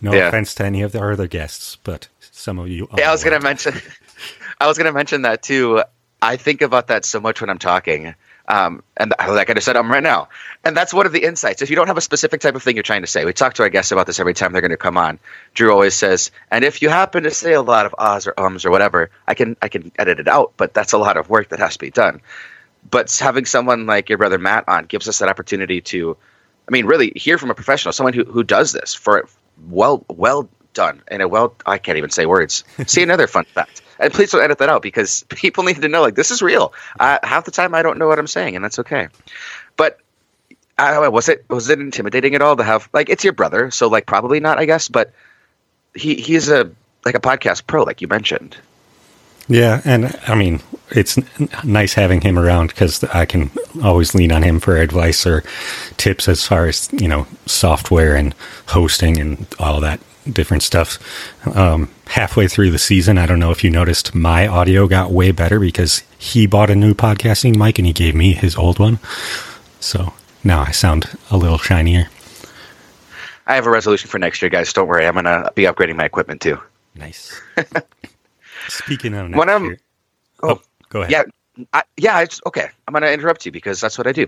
No 0.00 0.12
Yeah. 0.12 0.28
offense 0.28 0.54
to 0.56 0.64
any 0.64 0.82
of 0.82 0.92
the 0.92 1.00
other 1.02 1.26
guests, 1.26 1.76
but 1.84 2.08
some 2.20 2.58
of 2.58 2.68
you. 2.68 2.88
Yeah, 2.96 3.08
I 3.08 3.12
was 3.12 3.24
gonna 3.24 3.40
mention. 3.40 3.74
I 4.60 4.66
was 4.66 4.76
gonna 4.78 4.92
mention 4.92 5.22
that 5.22 5.42
too. 5.42 5.82
I 6.20 6.36
think 6.36 6.62
about 6.62 6.88
that 6.88 7.04
so 7.04 7.20
much 7.20 7.40
when 7.40 7.48
I'm 7.50 7.58
talking. 7.58 8.14
Um, 8.48 8.82
and 8.96 9.12
like 9.18 9.50
I 9.50 9.54
just 9.54 9.66
said, 9.66 9.76
I'm 9.76 9.90
right 9.90 10.02
now. 10.02 10.28
And 10.64 10.74
that's 10.74 10.94
one 10.94 11.04
of 11.04 11.12
the 11.12 11.22
insights. 11.22 11.60
If 11.60 11.68
you 11.68 11.76
don't 11.76 11.88
have 11.88 11.98
a 11.98 12.02
specific 12.02 12.40
type 12.40 12.54
of 12.54 12.62
thing 12.62 12.76
you're 12.76 12.82
trying 12.82 13.02
to 13.02 13.06
say, 13.06 13.26
we 13.26 13.34
talk 13.34 13.54
to 13.54 13.62
our 13.62 13.68
guests 13.68 13.92
about 13.92 14.06
this 14.06 14.18
every 14.18 14.32
time 14.32 14.52
they're 14.52 14.62
going 14.62 14.70
to 14.70 14.78
come 14.78 14.96
on. 14.96 15.18
Drew 15.52 15.70
always 15.70 15.94
says, 15.94 16.30
and 16.50 16.64
if 16.64 16.80
you 16.80 16.88
happen 16.88 17.24
to 17.24 17.30
say 17.30 17.52
a 17.52 17.60
lot 17.60 17.84
of 17.84 17.94
ahs 17.98 18.26
or 18.26 18.34
ums 18.38 18.64
or 18.64 18.70
whatever, 18.70 19.10
I 19.26 19.34
can 19.34 19.56
I 19.60 19.68
can 19.68 19.92
edit 19.98 20.18
it 20.18 20.28
out, 20.28 20.54
but 20.56 20.72
that's 20.72 20.94
a 20.94 20.98
lot 20.98 21.18
of 21.18 21.28
work 21.28 21.50
that 21.50 21.58
has 21.58 21.74
to 21.74 21.78
be 21.78 21.90
done. 21.90 22.22
But 22.90 23.14
having 23.18 23.44
someone 23.44 23.86
like 23.86 24.08
your 24.08 24.18
brother 24.18 24.38
Matt 24.38 24.64
on 24.66 24.86
gives 24.86 25.08
us 25.08 25.18
that 25.18 25.28
opportunity 25.28 25.82
to, 25.82 26.16
I 26.66 26.70
mean, 26.70 26.86
really 26.86 27.12
hear 27.14 27.36
from 27.36 27.50
a 27.50 27.54
professional, 27.54 27.92
someone 27.92 28.14
who, 28.14 28.24
who 28.24 28.44
does 28.44 28.72
this 28.72 28.94
for 28.94 29.28
well 29.68 30.06
well 30.08 30.48
done 30.72 31.02
and 31.08 31.20
a 31.20 31.28
well 31.28 31.54
I 31.66 31.76
can't 31.76 31.98
even 31.98 32.10
say 32.10 32.24
words. 32.24 32.64
See 32.86 33.02
another 33.02 33.26
fun 33.26 33.44
fact, 33.44 33.82
and 33.98 34.12
please 34.12 34.30
don't 34.30 34.42
edit 34.42 34.58
that 34.58 34.68
out 34.68 34.82
because 34.82 35.22
people 35.28 35.64
need 35.64 35.80
to 35.82 35.88
know 35.88 36.02
like 36.02 36.14
this 36.14 36.30
is 36.30 36.42
real. 36.42 36.72
Uh, 36.98 37.18
half 37.22 37.44
the 37.44 37.50
time 37.50 37.74
I 37.74 37.82
don't 37.82 37.98
know 37.98 38.08
what 38.08 38.18
I'm 38.18 38.26
saying, 38.26 38.56
and 38.56 38.64
that's 38.64 38.78
okay. 38.78 39.08
But 39.76 39.98
uh, 40.78 41.08
was 41.12 41.28
it 41.28 41.44
was 41.48 41.68
it 41.68 41.80
intimidating 41.80 42.34
at 42.34 42.42
all 42.42 42.56
to 42.56 42.62
have 42.62 42.88
like 42.92 43.08
it's 43.08 43.24
your 43.24 43.32
brother, 43.32 43.70
so 43.70 43.88
like 43.88 44.06
probably 44.06 44.40
not, 44.40 44.58
I 44.58 44.64
guess. 44.64 44.88
But 44.88 45.12
he 45.94 46.14
he's 46.14 46.48
a 46.48 46.70
like 47.04 47.14
a 47.14 47.20
podcast 47.20 47.66
pro, 47.66 47.82
like 47.82 48.00
you 48.00 48.08
mentioned. 48.08 48.56
Yeah, 49.48 49.80
and 49.86 50.14
I 50.26 50.34
mean, 50.34 50.60
it's 50.90 51.18
nice 51.64 51.94
having 51.94 52.20
him 52.20 52.38
around 52.38 52.68
because 52.68 53.02
I 53.04 53.24
can 53.24 53.50
always 53.82 54.14
lean 54.14 54.30
on 54.30 54.42
him 54.42 54.60
for 54.60 54.76
advice 54.76 55.26
or 55.26 55.42
tips 55.96 56.28
as 56.28 56.46
far 56.46 56.66
as 56.66 56.90
you 56.92 57.08
know 57.08 57.26
software 57.46 58.14
and 58.14 58.34
hosting 58.66 59.18
and 59.18 59.46
all 59.58 59.80
that 59.80 60.00
different 60.30 60.62
stuff. 60.62 60.98
Um, 61.56 61.90
halfway 62.08 62.48
through 62.48 62.70
the 62.70 62.78
season, 62.78 63.18
I 63.18 63.26
don't 63.26 63.38
know 63.38 63.50
if 63.50 63.62
you 63.64 63.70
noticed, 63.70 64.14
my 64.14 64.46
audio 64.46 64.86
got 64.86 65.10
way 65.10 65.30
better 65.30 65.60
because 65.60 66.02
he 66.18 66.46
bought 66.46 66.70
a 66.70 66.74
new 66.74 66.94
podcasting 66.94 67.56
mic 67.56 67.78
and 67.78 67.86
he 67.86 67.92
gave 67.92 68.14
me 68.14 68.32
his 68.32 68.56
old 68.56 68.78
one. 68.78 68.98
So 69.80 70.12
now 70.44 70.60
I 70.62 70.70
sound 70.72 71.08
a 71.30 71.36
little 71.36 71.58
shinier. 71.58 72.08
I 73.46 73.54
have 73.54 73.66
a 73.66 73.70
resolution 73.70 74.10
for 74.10 74.18
next 74.18 74.42
year, 74.42 74.50
guys. 74.50 74.72
Don't 74.72 74.88
worry, 74.88 75.06
I'm 75.06 75.14
gonna 75.14 75.50
be 75.54 75.62
upgrading 75.64 75.96
my 75.96 76.04
equipment 76.04 76.40
too. 76.40 76.60
Nice. 76.94 77.40
Speaking 78.68 79.14
of 79.14 79.28
next 79.30 79.38
When 79.38 79.48
I'm- 79.48 79.64
year, 79.64 79.78
oh, 80.42 80.48
oh, 80.50 80.62
go 80.90 81.02
ahead. 81.02 81.10
Yeah, 81.56 81.66
I, 81.72 81.82
yeah. 81.96 82.20
It's 82.20 82.40
okay. 82.46 82.68
I'm 82.86 82.92
gonna 82.92 83.06
interrupt 83.08 83.46
you 83.46 83.52
because 83.52 83.80
that's 83.80 83.96
what 83.96 84.06
I 84.06 84.12
do. 84.12 84.26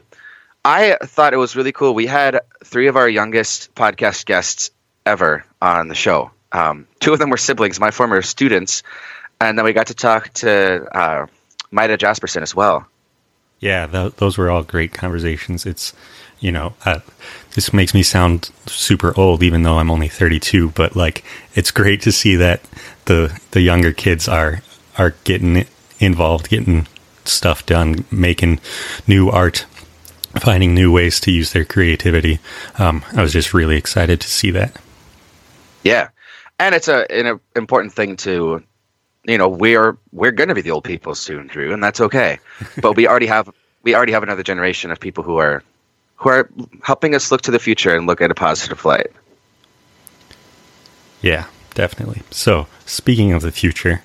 I 0.64 0.96
thought 1.02 1.32
it 1.34 1.38
was 1.38 1.56
really 1.56 1.72
cool. 1.72 1.94
We 1.94 2.06
had 2.06 2.40
three 2.64 2.86
of 2.88 2.96
our 2.96 3.08
youngest 3.08 3.74
podcast 3.74 4.26
guests 4.26 4.70
ever 5.06 5.44
on 5.62 5.88
the 5.88 5.94
show. 5.94 6.30
Um, 6.52 6.86
two 7.00 7.12
of 7.12 7.18
them 7.18 7.30
were 7.30 7.36
siblings, 7.36 7.78
my 7.78 7.90
former 7.90 8.22
students, 8.22 8.82
and 9.40 9.56
then 9.56 9.64
we 9.64 9.72
got 9.72 9.86
to 9.88 9.94
talk 9.94 10.32
to 10.34 10.84
uh, 10.96 11.26
Maida 11.70 11.96
Jasperson 11.96 12.42
as 12.42 12.54
well. 12.54 12.86
Yeah, 13.60 13.86
th- 13.86 14.16
those 14.16 14.38
were 14.38 14.50
all 14.50 14.62
great 14.62 14.92
conversations. 14.92 15.66
It's, 15.66 15.92
you 16.40 16.50
know, 16.50 16.74
uh, 16.84 17.00
this 17.54 17.72
makes 17.72 17.94
me 17.94 18.02
sound 18.02 18.50
super 18.66 19.12
old, 19.18 19.42
even 19.42 19.62
though 19.62 19.78
I'm 19.78 19.90
only 19.90 20.08
32. 20.08 20.70
But 20.70 20.96
like, 20.96 21.24
it's 21.54 21.70
great 21.70 22.00
to 22.02 22.12
see 22.12 22.36
that 22.36 22.62
the 23.04 23.38
the 23.50 23.60
younger 23.60 23.92
kids 23.92 24.28
are 24.28 24.62
are 24.98 25.14
getting 25.24 25.66
involved, 25.98 26.48
getting 26.48 26.86
stuff 27.24 27.66
done, 27.66 28.04
making 28.10 28.60
new 29.06 29.28
art, 29.28 29.66
finding 30.40 30.74
new 30.74 30.90
ways 30.90 31.20
to 31.20 31.30
use 31.30 31.52
their 31.52 31.64
creativity. 31.64 32.38
Um, 32.78 33.04
I 33.14 33.22
was 33.22 33.32
just 33.32 33.52
really 33.52 33.76
excited 33.76 34.20
to 34.20 34.28
see 34.28 34.50
that. 34.52 34.76
Yeah, 35.84 36.08
and 36.60 36.74
it's 36.74 36.88
a 36.88 37.10
an 37.10 37.40
important 37.56 37.92
thing 37.92 38.16
to, 38.18 38.62
you 39.24 39.38
know, 39.38 39.48
we're 39.48 39.96
we're 40.12 40.30
going 40.30 40.48
to 40.48 40.54
be 40.54 40.60
the 40.60 40.70
old 40.70 40.84
people 40.84 41.14
soon, 41.14 41.48
Drew, 41.48 41.72
and 41.72 41.82
that's 41.82 42.00
okay. 42.00 42.38
but 42.80 42.94
we 42.94 43.08
already 43.08 43.26
have 43.26 43.50
we 43.82 43.94
already 43.94 44.12
have 44.12 44.22
another 44.22 44.42
generation 44.42 44.90
of 44.90 45.00
people 45.00 45.24
who 45.24 45.38
are 45.38 45.64
who 46.16 46.28
are 46.28 46.50
helping 46.82 47.14
us 47.14 47.32
look 47.32 47.40
to 47.42 47.50
the 47.50 47.58
future 47.58 47.96
and 47.96 48.06
look 48.06 48.20
at 48.20 48.30
a 48.30 48.34
positive 48.34 48.84
light. 48.84 49.08
Yeah, 51.22 51.46
definitely. 51.74 52.22
So, 52.30 52.66
speaking 52.86 53.32
of 53.32 53.42
the 53.42 53.52
future, 53.52 54.02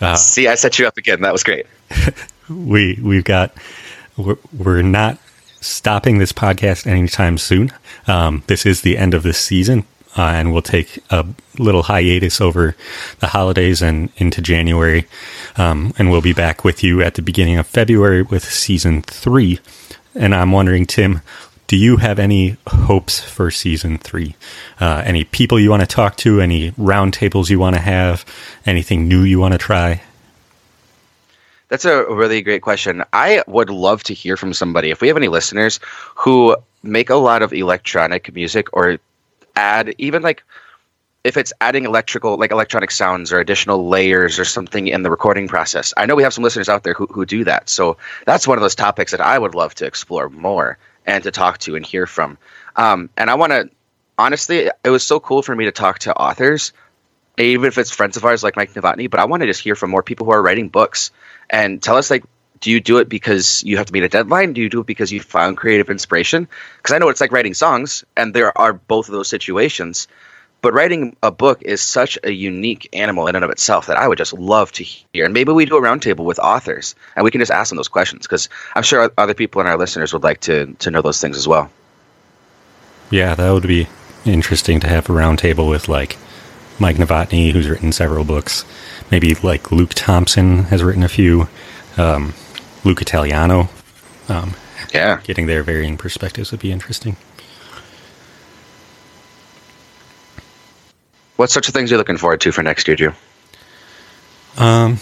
uh, 0.00 0.16
See, 0.16 0.48
I 0.48 0.54
set 0.54 0.78
you 0.78 0.86
up 0.86 0.96
again. 0.96 1.22
That 1.22 1.32
was 1.32 1.42
great. 1.42 1.66
we 2.48 2.98
we've 3.02 3.24
got 3.24 3.54
we're, 4.16 4.36
we're 4.52 4.82
not 4.82 5.18
stopping 5.60 6.18
this 6.18 6.32
podcast 6.32 6.86
anytime 6.86 7.38
soon. 7.38 7.72
Um, 8.06 8.42
this 8.46 8.66
is 8.66 8.82
the 8.82 8.98
end 8.98 9.14
of 9.14 9.22
this 9.22 9.38
season, 9.38 9.86
uh, 10.16 10.22
and 10.22 10.52
we'll 10.52 10.62
take 10.62 10.98
a 11.10 11.26
little 11.58 11.84
hiatus 11.84 12.40
over 12.40 12.76
the 13.20 13.28
holidays 13.28 13.82
and 13.82 14.10
into 14.16 14.40
January, 14.40 15.06
um, 15.56 15.92
and 15.98 16.10
we'll 16.10 16.20
be 16.20 16.32
back 16.32 16.64
with 16.64 16.82
you 16.82 17.02
at 17.02 17.14
the 17.14 17.22
beginning 17.22 17.56
of 17.56 17.66
February 17.66 18.22
with 18.22 18.44
season 18.44 19.02
three. 19.02 19.58
And 20.14 20.34
I'm 20.34 20.52
wondering, 20.52 20.86
Tim, 20.86 21.22
do 21.66 21.76
you 21.76 21.96
have 21.96 22.18
any 22.18 22.56
hopes 22.66 23.20
for 23.20 23.50
season 23.50 23.98
three? 23.98 24.36
Uh, 24.80 25.02
any 25.04 25.24
people 25.24 25.58
you 25.58 25.70
want 25.70 25.80
to 25.80 25.86
talk 25.86 26.16
to? 26.18 26.40
Any 26.40 26.72
roundtables 26.72 27.50
you 27.50 27.58
want 27.58 27.74
to 27.74 27.82
have? 27.82 28.24
Anything 28.66 29.08
new 29.08 29.22
you 29.22 29.40
want 29.40 29.52
to 29.52 29.58
try? 29.58 30.02
That's 31.68 31.86
a 31.86 32.04
really 32.04 32.42
great 32.42 32.62
question. 32.62 33.02
I 33.12 33.42
would 33.48 33.70
love 33.70 34.04
to 34.04 34.14
hear 34.14 34.36
from 34.36 34.52
somebody. 34.52 34.90
If 34.90 35.00
we 35.00 35.08
have 35.08 35.16
any 35.16 35.28
listeners 35.28 35.80
who 36.14 36.56
make 36.82 37.10
a 37.10 37.16
lot 37.16 37.42
of 37.42 37.52
electronic 37.52 38.32
music 38.34 38.68
or 38.72 38.98
add 39.56 39.94
even 39.98 40.22
like 40.22 40.44
if 41.22 41.36
it's 41.36 41.52
adding 41.60 41.84
electrical 41.86 42.36
like 42.36 42.50
electronic 42.50 42.90
sounds 42.90 43.32
or 43.32 43.40
additional 43.40 43.88
layers 43.88 44.38
or 44.38 44.44
something 44.44 44.86
in 44.86 45.02
the 45.02 45.10
recording 45.10 45.48
process. 45.48 45.94
I 45.96 46.06
know 46.06 46.14
we 46.14 46.22
have 46.22 46.34
some 46.34 46.44
listeners 46.44 46.68
out 46.68 46.82
there 46.82 46.94
who, 46.94 47.06
who 47.06 47.24
do 47.24 47.44
that. 47.44 47.68
So 47.68 47.96
that's 48.26 48.46
one 48.46 48.58
of 48.58 48.62
those 48.62 48.74
topics 48.74 49.12
that 49.12 49.20
I 49.20 49.38
would 49.38 49.54
love 49.54 49.74
to 49.76 49.86
explore 49.86 50.28
more 50.28 50.78
and 51.06 51.24
to 51.24 51.30
talk 51.30 51.58
to 51.58 51.76
and 51.76 51.84
hear 51.84 52.06
from. 52.06 52.38
Um, 52.76 53.10
and 53.16 53.30
I 53.30 53.34
want 53.34 53.52
to 53.52 53.70
honestly, 54.18 54.70
it 54.84 54.90
was 54.90 55.02
so 55.02 55.18
cool 55.18 55.42
for 55.42 55.54
me 55.54 55.64
to 55.64 55.72
talk 55.72 56.00
to 56.00 56.14
authors 56.14 56.72
even 57.38 57.66
if 57.66 57.78
it's 57.78 57.90
friends 57.90 58.16
of 58.16 58.24
ours 58.24 58.42
like 58.42 58.56
Mike 58.56 58.72
Novotny, 58.74 59.10
but 59.10 59.20
I 59.20 59.24
want 59.24 59.40
to 59.40 59.46
just 59.46 59.60
hear 59.60 59.74
from 59.74 59.90
more 59.90 60.02
people 60.02 60.26
who 60.26 60.32
are 60.32 60.42
writing 60.42 60.68
books 60.68 61.10
and 61.50 61.82
tell 61.82 61.96
us 61.96 62.10
like, 62.10 62.24
do 62.64 62.70
you 62.70 62.80
do 62.80 62.96
it 62.96 63.10
because 63.10 63.62
you 63.62 63.76
have 63.76 63.84
to 63.84 63.92
meet 63.92 64.04
a 64.04 64.08
deadline? 64.08 64.54
Do 64.54 64.62
you 64.62 64.70
do 64.70 64.80
it 64.80 64.86
because 64.86 65.12
you 65.12 65.20
found 65.20 65.58
creative 65.58 65.90
inspiration? 65.90 66.48
Because 66.78 66.94
I 66.94 66.98
know 66.98 67.10
it's 67.10 67.20
like 67.20 67.30
writing 67.30 67.52
songs, 67.52 68.04
and 68.16 68.32
there 68.32 68.56
are 68.56 68.72
both 68.72 69.06
of 69.06 69.12
those 69.12 69.28
situations. 69.28 70.08
But 70.62 70.72
writing 70.72 71.14
a 71.22 71.30
book 71.30 71.60
is 71.60 71.82
such 71.82 72.18
a 72.24 72.32
unique 72.32 72.88
animal 72.94 73.26
in 73.26 73.36
and 73.36 73.44
of 73.44 73.50
itself 73.50 73.88
that 73.88 73.98
I 73.98 74.08
would 74.08 74.16
just 74.16 74.32
love 74.32 74.72
to 74.72 74.82
hear. 74.82 75.26
And 75.26 75.34
maybe 75.34 75.52
we 75.52 75.66
do 75.66 75.76
a 75.76 75.82
roundtable 75.82 76.24
with 76.24 76.38
authors, 76.38 76.94
and 77.14 77.22
we 77.22 77.30
can 77.30 77.42
just 77.42 77.52
ask 77.52 77.68
them 77.68 77.76
those 77.76 77.88
questions 77.88 78.26
because 78.26 78.48
I'm 78.74 78.82
sure 78.82 79.12
other 79.18 79.34
people 79.34 79.60
and 79.60 79.68
our 79.68 79.76
listeners 79.76 80.14
would 80.14 80.22
like 80.22 80.40
to 80.42 80.72
to 80.78 80.90
know 80.90 81.02
those 81.02 81.20
things 81.20 81.36
as 81.36 81.46
well. 81.46 81.70
Yeah, 83.10 83.34
that 83.34 83.50
would 83.50 83.68
be 83.68 83.88
interesting 84.24 84.80
to 84.80 84.88
have 84.88 85.10
a 85.10 85.12
roundtable 85.12 85.68
with 85.68 85.86
like 85.86 86.16
Mike 86.78 86.96
Novotny, 86.96 87.52
who's 87.52 87.68
written 87.68 87.92
several 87.92 88.24
books. 88.24 88.64
Maybe 89.10 89.34
like 89.34 89.70
Luke 89.70 89.92
Thompson 89.92 90.64
has 90.72 90.82
written 90.82 91.02
a 91.02 91.10
few. 91.10 91.48
Um, 91.98 92.32
Luke 92.84 93.00
Italiano. 93.02 93.68
Um, 94.28 94.54
Yeah. 94.92 95.20
getting 95.24 95.46
their 95.46 95.62
varying 95.62 95.96
perspectives 95.96 96.50
would 96.50 96.60
be 96.60 96.70
interesting. 96.70 97.16
What 101.36 101.50
sorts 101.50 101.68
of 101.68 101.74
things 101.74 101.90
are 101.90 101.94
you 101.94 101.98
looking 101.98 102.16
forward 102.16 102.40
to 102.42 102.52
for 102.52 102.62
next 102.62 102.86
year, 102.86 102.96
Drew? 102.96 103.12
Um, 104.56 104.98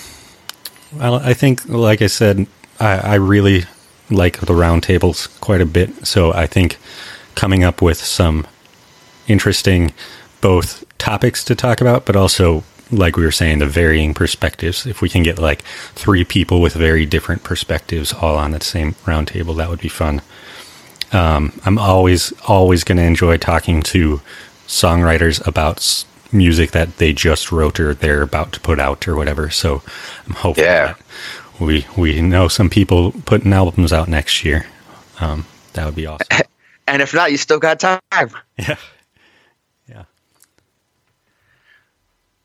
well, 0.95 1.17
I 1.17 1.35
think, 1.35 1.69
like 1.69 2.01
I 2.01 2.07
said, 2.07 2.47
I, 2.81 2.97
I 2.97 3.15
really 3.17 3.65
like 4.11 4.39
the 4.41 4.55
roundtables 4.55 5.29
quite 5.41 5.61
a 5.61 5.67
bit. 5.67 6.07
So 6.07 6.33
I 6.33 6.47
think 6.47 6.79
coming 7.35 7.65
up 7.65 7.83
with 7.83 7.99
some 7.99 8.47
interesting 9.29 9.93
both 10.41 10.85
topics 10.99 11.45
to 11.45 11.55
talk 11.55 11.81
about, 11.81 12.07
but 12.07 12.17
also, 12.17 12.65
like 12.93 13.17
we 13.17 13.25
were 13.25 13.33
saying, 13.33 13.59
the 13.59 13.67
varying 13.67 14.15
perspectives. 14.15 14.87
If 14.87 15.01
we 15.01 15.09
can 15.09 15.23
get 15.23 15.39
like 15.39 15.63
three 15.95 16.25
people 16.25 16.61
with 16.61 16.75
very 16.75 17.07
different 17.07 17.43
perspectives 17.43 18.13
all 18.13 18.37
on 18.37 18.51
the 18.53 18.61
same 18.61 18.93
roundtable, 19.07 19.57
that 19.57 19.69
would 19.71 19.81
be 19.81 19.89
fun. 19.89 20.23
Um, 21.13 21.59
I'm 21.65 21.79
always, 21.79 22.33
always 22.47 22.85
going 22.85 22.99
to 22.99 23.05
enjoy 23.05 23.37
talking 23.39 23.83
to 23.85 24.21
songwriters 24.67 25.45
about 25.47 25.79
s- 25.79 26.05
music 26.33 26.71
that 26.71 26.97
they 26.99 27.13
just 27.13 27.53
wrote 27.53 27.79
or 27.81 27.93
they're 27.95 28.23
about 28.23 28.53
to 28.53 28.61
put 28.61 28.79
out 28.81 29.07
or 29.09 29.15
whatever. 29.17 29.51
So 29.51 29.83
I'm 30.27 30.35
hoping 30.35 30.65
Yeah. 30.65 30.95
that 30.95 30.99
we 31.61 31.87
we 31.97 32.21
know 32.23 32.49
some 32.49 32.71
people 32.71 33.13
putting 33.27 33.53
albums 33.53 33.93
out 33.93 34.09
next 34.09 34.45
year. 34.45 34.67
Um, 35.21 35.45
that 35.75 35.85
would 35.87 35.95
be 35.95 36.07
awesome. 36.07 36.27
And 36.89 37.01
if 37.01 37.15
not, 37.15 37.31
you 37.31 37.39
still 37.39 37.61
got 37.61 37.79
time. 37.79 38.01
yeah, 38.59 38.75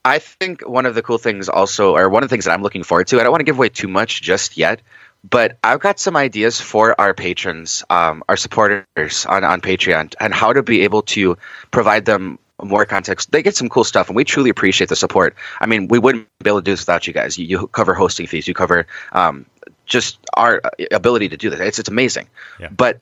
I 0.08 0.20
think 0.20 0.68
one 0.68 0.86
of 0.86 0.96
the 0.96 1.02
cool 1.02 1.18
things 1.18 1.50
also, 1.50 1.96
or 1.98 2.08
one 2.08 2.24
of 2.24 2.30
the 2.30 2.34
things 2.34 2.46
that 2.46 2.52
I'm 2.52 2.64
looking 2.64 2.84
forward 2.84 3.08
to, 3.08 3.20
I 3.20 3.24
don't 3.24 3.32
want 3.32 3.42
to 3.42 3.46
give 3.46 3.58
away 3.58 3.68
too 3.68 3.90
much 3.90 4.22
just 4.22 4.56
yet, 4.56 4.82
but 5.30 5.58
I've 5.62 5.82
got 5.82 6.00
some 6.00 6.16
ideas 6.16 6.62
for 6.62 7.00
our 7.00 7.14
patrons, 7.14 7.84
um, 7.90 8.24
our 8.30 8.38
supporters 8.38 9.26
on, 9.26 9.44
on 9.44 9.60
Patreon, 9.60 10.16
and 10.18 10.34
how 10.34 10.54
to 10.54 10.64
be 10.64 10.84
able 10.84 11.02
to 11.14 11.38
provide 11.72 12.06
them 12.06 12.40
more 12.64 12.86
context. 12.86 13.32
They 13.32 13.44
get 13.44 13.58
some 13.58 13.68
cool 13.68 13.84
stuff, 13.84 14.08
and 14.08 14.16
we 14.16 14.24
truly 14.24 14.50
appreciate 14.50 14.88
the 14.88 14.96
support. 14.96 15.36
I 15.60 15.66
mean, 15.66 15.90
we 15.90 16.00
wouldn't 16.00 16.28
be 16.42 16.50
able 16.50 16.60
to 16.60 16.66
do 16.66 16.72
this 16.72 16.82
without 16.82 17.06
you 17.06 17.12
guys. 17.12 17.38
You, 17.38 17.46
you 17.46 17.68
cover 17.68 17.94
hosting 17.94 18.28
fees, 18.28 18.48
you 18.48 18.54
cover 18.54 18.88
um, 19.12 19.46
just 19.86 20.20
our 20.34 20.62
ability 20.90 21.30
to 21.30 21.38
do 21.38 21.50
this. 21.50 21.60
It's, 21.60 21.80
it's 21.80 21.90
amazing. 21.90 22.30
Yeah. 22.62 22.70
But 22.70 23.02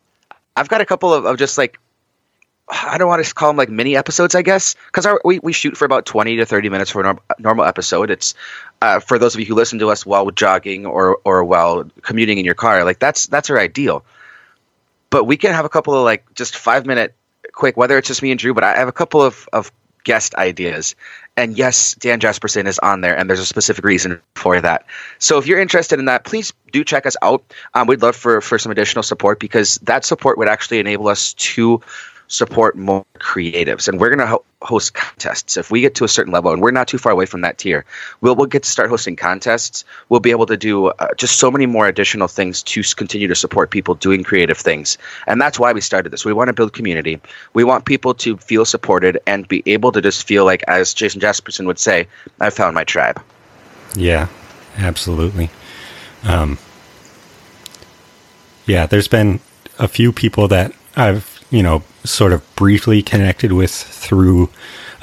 I've 0.55 0.69
got 0.69 0.81
a 0.81 0.85
couple 0.85 1.13
of, 1.13 1.25
of 1.25 1.37
just 1.37 1.57
like 1.57 1.79
I 2.67 2.97
don't 2.97 3.07
want 3.07 3.23
to 3.23 3.33
call 3.33 3.49
them 3.49 3.57
like 3.57 3.69
mini 3.69 3.95
episodes, 3.95 4.33
I 4.33 4.41
guess, 4.41 4.75
because 4.87 5.07
we, 5.23 5.39
we 5.39 5.53
shoot 5.53 5.77
for 5.77 5.85
about 5.85 6.05
20 6.05 6.37
to 6.37 6.45
30 6.45 6.69
minutes 6.69 6.89
for 6.89 7.01
a 7.01 7.03
norm, 7.03 7.19
normal 7.37 7.65
episode. 7.65 8.09
It's 8.09 8.33
uh, 8.81 8.99
for 8.99 9.19
those 9.19 9.35
of 9.35 9.39
you 9.39 9.45
who 9.45 9.53
listen 9.53 9.77
to 9.79 9.91
us 9.91 10.05
while 10.05 10.31
jogging 10.31 10.85
or, 10.85 11.19
or 11.25 11.43
while 11.43 11.83
commuting 12.01 12.39
in 12.39 12.45
your 12.45 12.55
car, 12.55 12.83
like 12.83 12.99
that's, 12.99 13.27
that's 13.27 13.49
our 13.49 13.59
ideal. 13.59 14.03
But 15.11 15.25
we 15.25 15.37
can 15.37 15.53
have 15.53 15.65
a 15.65 15.69
couple 15.69 15.93
of 15.93 16.03
like 16.03 16.33
just 16.33 16.57
five 16.57 16.85
minute 16.87 17.13
quick, 17.51 17.77
whether 17.77 17.97
it's 17.97 18.07
just 18.07 18.23
me 18.23 18.31
and 18.31 18.39
Drew, 18.39 18.53
but 18.53 18.63
I 18.63 18.75
have 18.75 18.87
a 18.87 18.93
couple 18.93 19.21
of, 19.21 19.47
of 19.53 19.71
guest 20.03 20.33
ideas. 20.35 20.95
And 21.37 21.57
yes, 21.57 21.93
Dan 21.95 22.19
Jasperson 22.19 22.65
is 22.67 22.79
on 22.79 23.01
there, 23.01 23.17
and 23.17 23.29
there's 23.29 23.39
a 23.41 23.45
specific 23.45 23.83
reason 23.83 24.21
for 24.35 24.61
that. 24.61 24.85
So 25.19 25.37
if 25.37 25.47
you're 25.47 25.59
interested 25.59 25.99
in 25.99 26.05
that, 26.05 26.23
please 26.23 26.53
do 26.71 26.83
check 26.83 27.05
us 27.05 27.17
out. 27.21 27.53
Um, 27.73 27.87
we'd 27.87 28.01
love 28.01 28.15
for, 28.15 28.39
for 28.39 28.57
some 28.57 28.71
additional 28.71 29.03
support 29.03 29.39
because 29.39 29.75
that 29.83 30.05
support 30.05 30.37
would 30.37 30.47
actually 30.47 30.79
enable 30.79 31.09
us 31.09 31.33
to 31.33 31.81
support 32.27 32.75
more 32.75 33.05
creatives. 33.19 33.87
And 33.87 33.99
we're 33.99 34.09
going 34.09 34.19
to 34.19 34.27
ho- 34.27 34.45
host 34.61 34.93
contests. 34.93 35.57
If 35.57 35.69
we 35.69 35.81
get 35.81 35.95
to 35.95 36.03
a 36.03 36.07
certain 36.07 36.33
level, 36.33 36.51
and 36.51 36.61
we're 36.61 36.71
not 36.71 36.87
too 36.87 36.97
far 36.97 37.11
away 37.11 37.25
from 37.25 37.41
that 37.41 37.57
tier, 37.57 37.85
we'll, 38.21 38.35
we'll 38.35 38.47
get 38.47 38.63
to 38.63 38.69
start 38.69 38.89
hosting 38.89 39.15
contests. 39.15 39.85
We'll 40.09 40.19
be 40.19 40.31
able 40.31 40.47
to 40.47 40.57
do 40.57 40.87
uh, 40.87 41.13
just 41.15 41.37
so 41.37 41.51
many 41.51 41.65
more 41.65 41.87
additional 41.87 42.27
things 42.27 42.63
to 42.63 42.81
continue 42.95 43.27
to 43.27 43.35
support 43.35 43.69
people 43.69 43.95
doing 43.95 44.23
creative 44.23 44.57
things. 44.57 44.97
And 45.27 45.39
that's 45.39 45.59
why 45.59 45.71
we 45.71 45.81
started 45.81 46.11
this. 46.11 46.25
We 46.25 46.33
want 46.33 46.47
to 46.47 46.53
build 46.53 46.73
community. 46.73 47.19
We 47.53 47.63
want 47.63 47.85
people 47.85 48.13
to 48.15 48.37
feel 48.37 48.65
supported 48.65 49.19
and 49.27 49.47
be 49.47 49.61
able 49.67 49.91
to 49.91 50.01
just 50.01 50.27
feel 50.27 50.45
like, 50.45 50.63
as 50.67 50.93
Jason 50.93 51.21
Jasperson 51.21 51.65
would 51.67 51.79
say, 51.79 52.07
I 52.39 52.49
found 52.49 52.73
my 52.75 52.83
tribe. 52.83 53.21
Yeah, 53.95 54.27
absolutely. 54.77 55.49
Um, 56.23 56.57
yeah, 58.65 58.87
there's 58.87 59.07
been 59.07 59.39
a 59.77 59.87
few 59.87 60.11
people 60.11 60.47
that 60.47 60.73
I've 60.95 61.34
you 61.49 61.63
know, 61.63 61.83
sort 62.03 62.33
of 62.33 62.55
briefly 62.55 63.01
connected 63.01 63.51
with 63.51 63.71
through 63.71 64.49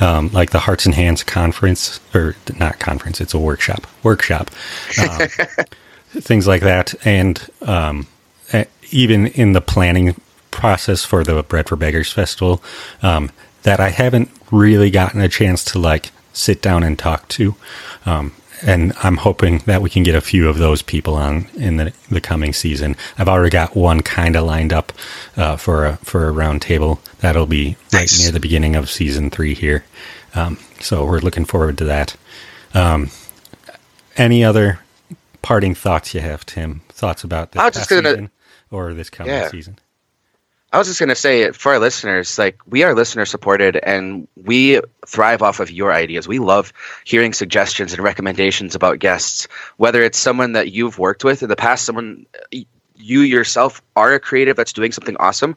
um, 0.01 0.31
like 0.33 0.51
the 0.51 0.59
Hearts 0.61 0.87
and 0.87 0.95
Hands 0.95 1.23
conference, 1.23 2.01
or 2.15 2.37
not 2.59 2.79
conference, 2.79 3.21
it's 3.21 3.35
a 3.35 3.39
workshop, 3.39 3.87
workshop, 4.03 4.51
um, 5.03 5.29
things 6.11 6.47
like 6.47 6.63
that. 6.63 6.95
And 7.07 7.49
um, 7.63 8.07
even 8.91 9.29
in 9.29 9.53
the 9.53 9.61
planning 9.61 10.21
process 10.51 11.05
for 11.05 11.25
the 11.25 11.43
Bread 11.43 11.69
for 11.69 11.77
Beggars 11.77 12.13
Festival, 12.13 12.63
um, 13.03 13.31
that 13.63 13.81
I 13.81 13.91
haven't 13.91 14.31
really 14.51 14.91
gotten 14.91 15.21
a 15.21 15.29
chance 15.29 15.65
to 15.67 15.79
like 15.79 16.11
sit 16.33 16.61
down 16.63 16.83
and 16.83 16.99
talk 16.99 17.29
to. 17.29 17.55
Um, 18.05 18.33
and 18.65 18.93
I'm 19.03 19.17
hoping 19.17 19.59
that 19.67 19.83
we 19.83 19.91
can 19.91 20.03
get 20.03 20.15
a 20.15 20.21
few 20.21 20.49
of 20.49 20.59
those 20.59 20.83
people 20.83 21.15
on 21.15 21.47
in 21.55 21.77
the, 21.77 21.93
the 22.11 22.21
coming 22.21 22.53
season. 22.53 22.97
I've 23.19 23.29
already 23.29 23.51
got 23.51 23.77
one 23.77 24.01
kind 24.01 24.37
of 24.37 24.45
lined 24.45 24.73
up 24.73 24.93
uh, 25.37 25.57
for 25.57 25.85
a 25.85 25.97
for 25.97 26.29
a 26.29 26.33
roundtable 26.33 27.01
that'll 27.19 27.47
be 27.47 27.77
right 27.93 28.11
near 28.21 28.31
the 28.31 28.41
beginning 28.41 28.77
of 28.77 28.91
season 28.91 29.31
three 29.31 29.55
here. 29.55 29.85
Um, 30.35 30.59
so 30.81 31.05
we're 31.05 31.21
looking 31.21 31.45
forward 31.45 31.79
to 31.79 31.85
that. 31.85 32.17
Um, 32.75 33.11
any 34.17 34.45
other 34.45 34.81
parting 35.43 35.75
thoughts 35.75 36.15
you 36.15 36.21
have, 36.21 36.47
Tim? 36.47 36.83
Thoughts 36.89 37.25
about 37.25 37.53
this 37.53 37.61
past 37.61 37.89
gonna, 37.89 38.11
season 38.11 38.31
or 38.71 38.95
this 38.95 39.11
coming 39.11 39.33
yeah. 39.33 39.49
season? 39.49 39.79
I 40.73 40.79
was 40.79 40.87
just 40.87 40.99
going 40.99 41.11
to 41.11 41.15
say 41.15 41.51
for 41.53 41.73
our 41.73 41.79
listeners, 41.79 42.39
like 42.39 42.59
we 42.67 42.83
are 42.83 42.95
listener 42.95 43.27
supported 43.27 43.77
and 43.77 44.27
we 44.43 44.81
thrive 45.07 45.43
off 45.43 45.61
of 45.61 45.71
your 45.71 45.93
ideas. 45.93 46.27
We 46.27 46.39
love 46.39 46.73
hearing 47.05 47.35
suggestions 47.35 47.93
and 47.93 48.03
recommendations 48.03 48.75
about 48.75 48.99
guests, 48.99 49.49
whether 49.77 50.03
it's 50.03 50.19
someone 50.19 50.53
that 50.53 50.73
you've 50.73 50.99
worked 50.99 51.25
with 51.25 51.43
in 51.43 51.51
the 51.51 51.57
past, 51.57 51.85
someone 51.85 52.25
you 52.97 53.21
yourself 53.21 53.83
are 53.97 54.15
a 54.15 54.21
creative 54.21 54.57
that's 54.57 54.73
doing 54.73 54.93
something 54.93 55.17
awesome, 55.19 55.57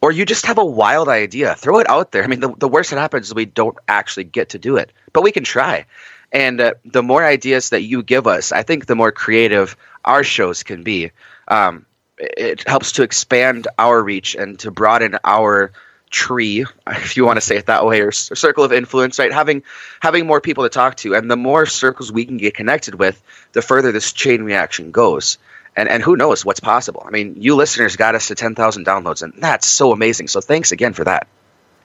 or 0.00 0.12
you 0.12 0.24
just 0.24 0.46
have 0.46 0.58
a 0.58 0.64
wild 0.64 1.08
idea. 1.08 1.56
Throw 1.56 1.80
it 1.80 1.90
out 1.90 2.12
there. 2.12 2.22
I 2.22 2.28
mean, 2.28 2.40
the, 2.40 2.54
the 2.54 2.68
worst 2.68 2.90
that 2.90 2.98
happens 2.98 3.26
is 3.26 3.34
we 3.34 3.46
don't 3.46 3.78
actually 3.88 4.24
get 4.24 4.50
to 4.50 4.60
do 4.60 4.76
it, 4.76 4.92
but 5.12 5.22
we 5.22 5.32
can 5.32 5.42
try. 5.42 5.86
And 6.30 6.60
uh, 6.60 6.74
the 6.84 7.02
more 7.02 7.24
ideas 7.24 7.70
that 7.70 7.82
you 7.82 8.02
give 8.04 8.28
us, 8.28 8.52
I 8.52 8.62
think 8.62 8.86
the 8.86 8.94
more 8.94 9.10
creative 9.10 9.76
our 10.04 10.22
shows 10.22 10.62
can 10.62 10.82
be. 10.82 11.10
Um, 11.48 11.84
it 12.18 12.66
helps 12.68 12.92
to 12.92 13.02
expand 13.02 13.68
our 13.78 14.02
reach 14.02 14.34
and 14.34 14.58
to 14.60 14.70
broaden 14.70 15.18
our 15.24 15.72
tree, 16.10 16.64
if 16.86 17.16
you 17.16 17.24
want 17.24 17.38
to 17.38 17.40
say 17.40 17.56
it 17.56 17.66
that 17.66 17.84
way, 17.84 18.00
or 18.00 18.12
circle 18.12 18.62
of 18.62 18.72
influence, 18.72 19.18
right? 19.18 19.32
Having 19.32 19.64
having 20.00 20.26
more 20.26 20.40
people 20.40 20.64
to 20.64 20.70
talk 20.70 20.96
to, 20.98 21.14
and 21.14 21.30
the 21.30 21.36
more 21.36 21.66
circles 21.66 22.12
we 22.12 22.24
can 22.24 22.36
get 22.36 22.54
connected 22.54 22.94
with, 22.94 23.20
the 23.52 23.62
further 23.62 23.90
this 23.90 24.12
chain 24.12 24.44
reaction 24.44 24.92
goes. 24.92 25.38
And 25.74 25.88
and 25.88 26.02
who 26.02 26.16
knows 26.16 26.44
what's 26.44 26.60
possible? 26.60 27.02
I 27.04 27.10
mean, 27.10 27.36
you 27.38 27.56
listeners 27.56 27.96
got 27.96 28.14
us 28.14 28.28
to 28.28 28.34
ten 28.34 28.54
thousand 28.54 28.86
downloads, 28.86 29.22
and 29.22 29.32
that's 29.38 29.66
so 29.66 29.92
amazing. 29.92 30.28
So 30.28 30.40
thanks 30.40 30.70
again 30.70 30.92
for 30.92 31.04
that. 31.04 31.26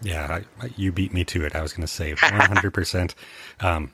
Yeah, 0.02 0.42
I, 0.62 0.70
you 0.76 0.92
beat 0.92 1.14
me 1.14 1.24
to 1.26 1.46
it. 1.46 1.56
I 1.56 1.62
was 1.62 1.72
going 1.72 1.88
to 1.88 1.88
say 1.88 2.14
one 2.14 2.42
hundred 2.42 2.74
percent. 2.74 3.16
Um, 3.60 3.92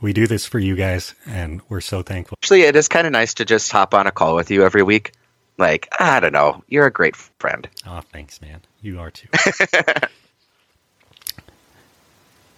we 0.00 0.12
do 0.12 0.28
this 0.28 0.46
for 0.46 0.60
you 0.60 0.76
guys, 0.76 1.16
and 1.26 1.60
we're 1.68 1.80
so 1.80 2.02
thankful. 2.02 2.38
Actually, 2.40 2.62
it 2.62 2.76
is 2.76 2.86
kind 2.86 3.08
of 3.08 3.12
nice 3.12 3.34
to 3.34 3.44
just 3.44 3.72
hop 3.72 3.92
on 3.92 4.06
a 4.06 4.12
call 4.12 4.36
with 4.36 4.52
you 4.52 4.64
every 4.64 4.84
week 4.84 5.12
like, 5.60 5.88
I 6.00 6.20
don't 6.20 6.32
know. 6.32 6.64
You're 6.68 6.86
a 6.86 6.90
great 6.90 7.14
friend. 7.14 7.68
Oh, 7.86 8.00
thanks, 8.12 8.40
man. 8.40 8.60
You 8.82 8.98
are 8.98 9.10
too. 9.10 9.28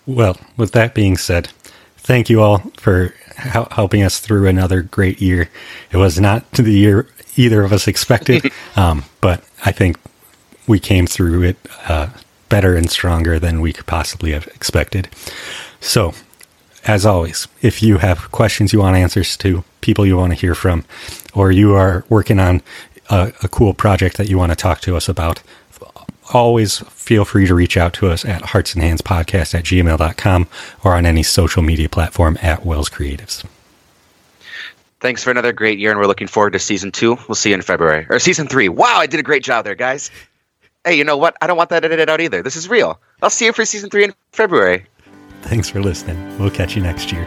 well, 0.06 0.38
with 0.56 0.72
that 0.72 0.94
being 0.94 1.16
said, 1.16 1.48
thank 1.96 2.30
you 2.30 2.40
all 2.40 2.58
for 2.76 3.14
helping 3.36 4.02
us 4.02 4.20
through 4.20 4.46
another 4.46 4.82
great 4.82 5.20
year. 5.20 5.50
It 5.90 5.96
was 5.96 6.20
not 6.20 6.50
the 6.52 6.72
year 6.72 7.08
either 7.36 7.62
of 7.62 7.72
us 7.72 7.88
expected, 7.88 8.50
um, 8.76 9.04
but 9.20 9.44
I 9.64 9.72
think 9.72 9.98
we 10.66 10.78
came 10.78 11.06
through 11.06 11.42
it 11.42 11.56
uh, 11.88 12.10
better 12.48 12.76
and 12.76 12.90
stronger 12.90 13.38
than 13.38 13.60
we 13.60 13.72
could 13.72 13.86
possibly 13.86 14.32
have 14.32 14.46
expected. 14.48 15.08
So, 15.80 16.12
as 16.84 17.06
always, 17.06 17.48
if 17.62 17.82
you 17.82 17.98
have 17.98 18.30
questions 18.32 18.72
you 18.72 18.80
want 18.80 18.96
answers 18.96 19.36
to, 19.38 19.64
people 19.80 20.04
you 20.04 20.16
want 20.16 20.32
to 20.32 20.38
hear 20.38 20.54
from, 20.54 20.84
or 21.34 21.52
you 21.52 21.74
are 21.74 22.04
working 22.08 22.38
on 22.38 22.62
a, 23.10 23.32
a 23.42 23.48
cool 23.48 23.74
project 23.74 24.16
that 24.16 24.28
you 24.28 24.38
want 24.38 24.52
to 24.52 24.56
talk 24.56 24.80
to 24.82 24.96
us 24.96 25.08
about, 25.08 25.42
always 26.32 26.78
feel 26.90 27.24
free 27.24 27.46
to 27.46 27.54
reach 27.54 27.76
out 27.76 27.92
to 27.94 28.08
us 28.08 28.24
at 28.24 28.42
hearts 28.42 28.74
and 28.74 28.82
hands 28.82 29.02
podcast 29.02 29.54
at 29.54 29.64
gmail.com 29.64 30.48
or 30.84 30.94
on 30.94 31.06
any 31.06 31.22
social 31.22 31.62
media 31.62 31.88
platform 31.88 32.38
at 32.42 32.64
Wells 32.64 32.88
Creatives. 32.88 33.44
Thanks 35.00 35.24
for 35.24 35.32
another 35.32 35.52
great 35.52 35.80
year, 35.80 35.90
and 35.90 35.98
we're 35.98 36.06
looking 36.06 36.28
forward 36.28 36.52
to 36.52 36.60
season 36.60 36.92
two. 36.92 37.18
We'll 37.26 37.34
see 37.34 37.48
you 37.48 37.56
in 37.56 37.62
February. 37.62 38.06
Or 38.08 38.20
season 38.20 38.46
three. 38.46 38.68
Wow, 38.68 38.98
I 38.98 39.06
did 39.06 39.18
a 39.18 39.24
great 39.24 39.42
job 39.42 39.64
there, 39.64 39.74
guys. 39.74 40.12
Hey, 40.84 40.94
you 40.94 41.02
know 41.02 41.16
what? 41.16 41.36
I 41.40 41.48
don't 41.48 41.56
want 41.56 41.70
that 41.70 41.84
edited 41.84 42.08
out 42.08 42.20
either. 42.20 42.42
This 42.42 42.54
is 42.54 42.68
real. 42.68 43.00
I'll 43.20 43.30
see 43.30 43.46
you 43.46 43.52
for 43.52 43.64
season 43.64 43.90
three 43.90 44.04
in 44.04 44.14
February. 44.32 44.86
Thanks 45.42 45.68
for 45.68 45.80
listening. 45.80 46.38
We'll 46.38 46.50
catch 46.50 46.76
you 46.76 46.82
next 46.82 47.10
year. 47.10 47.26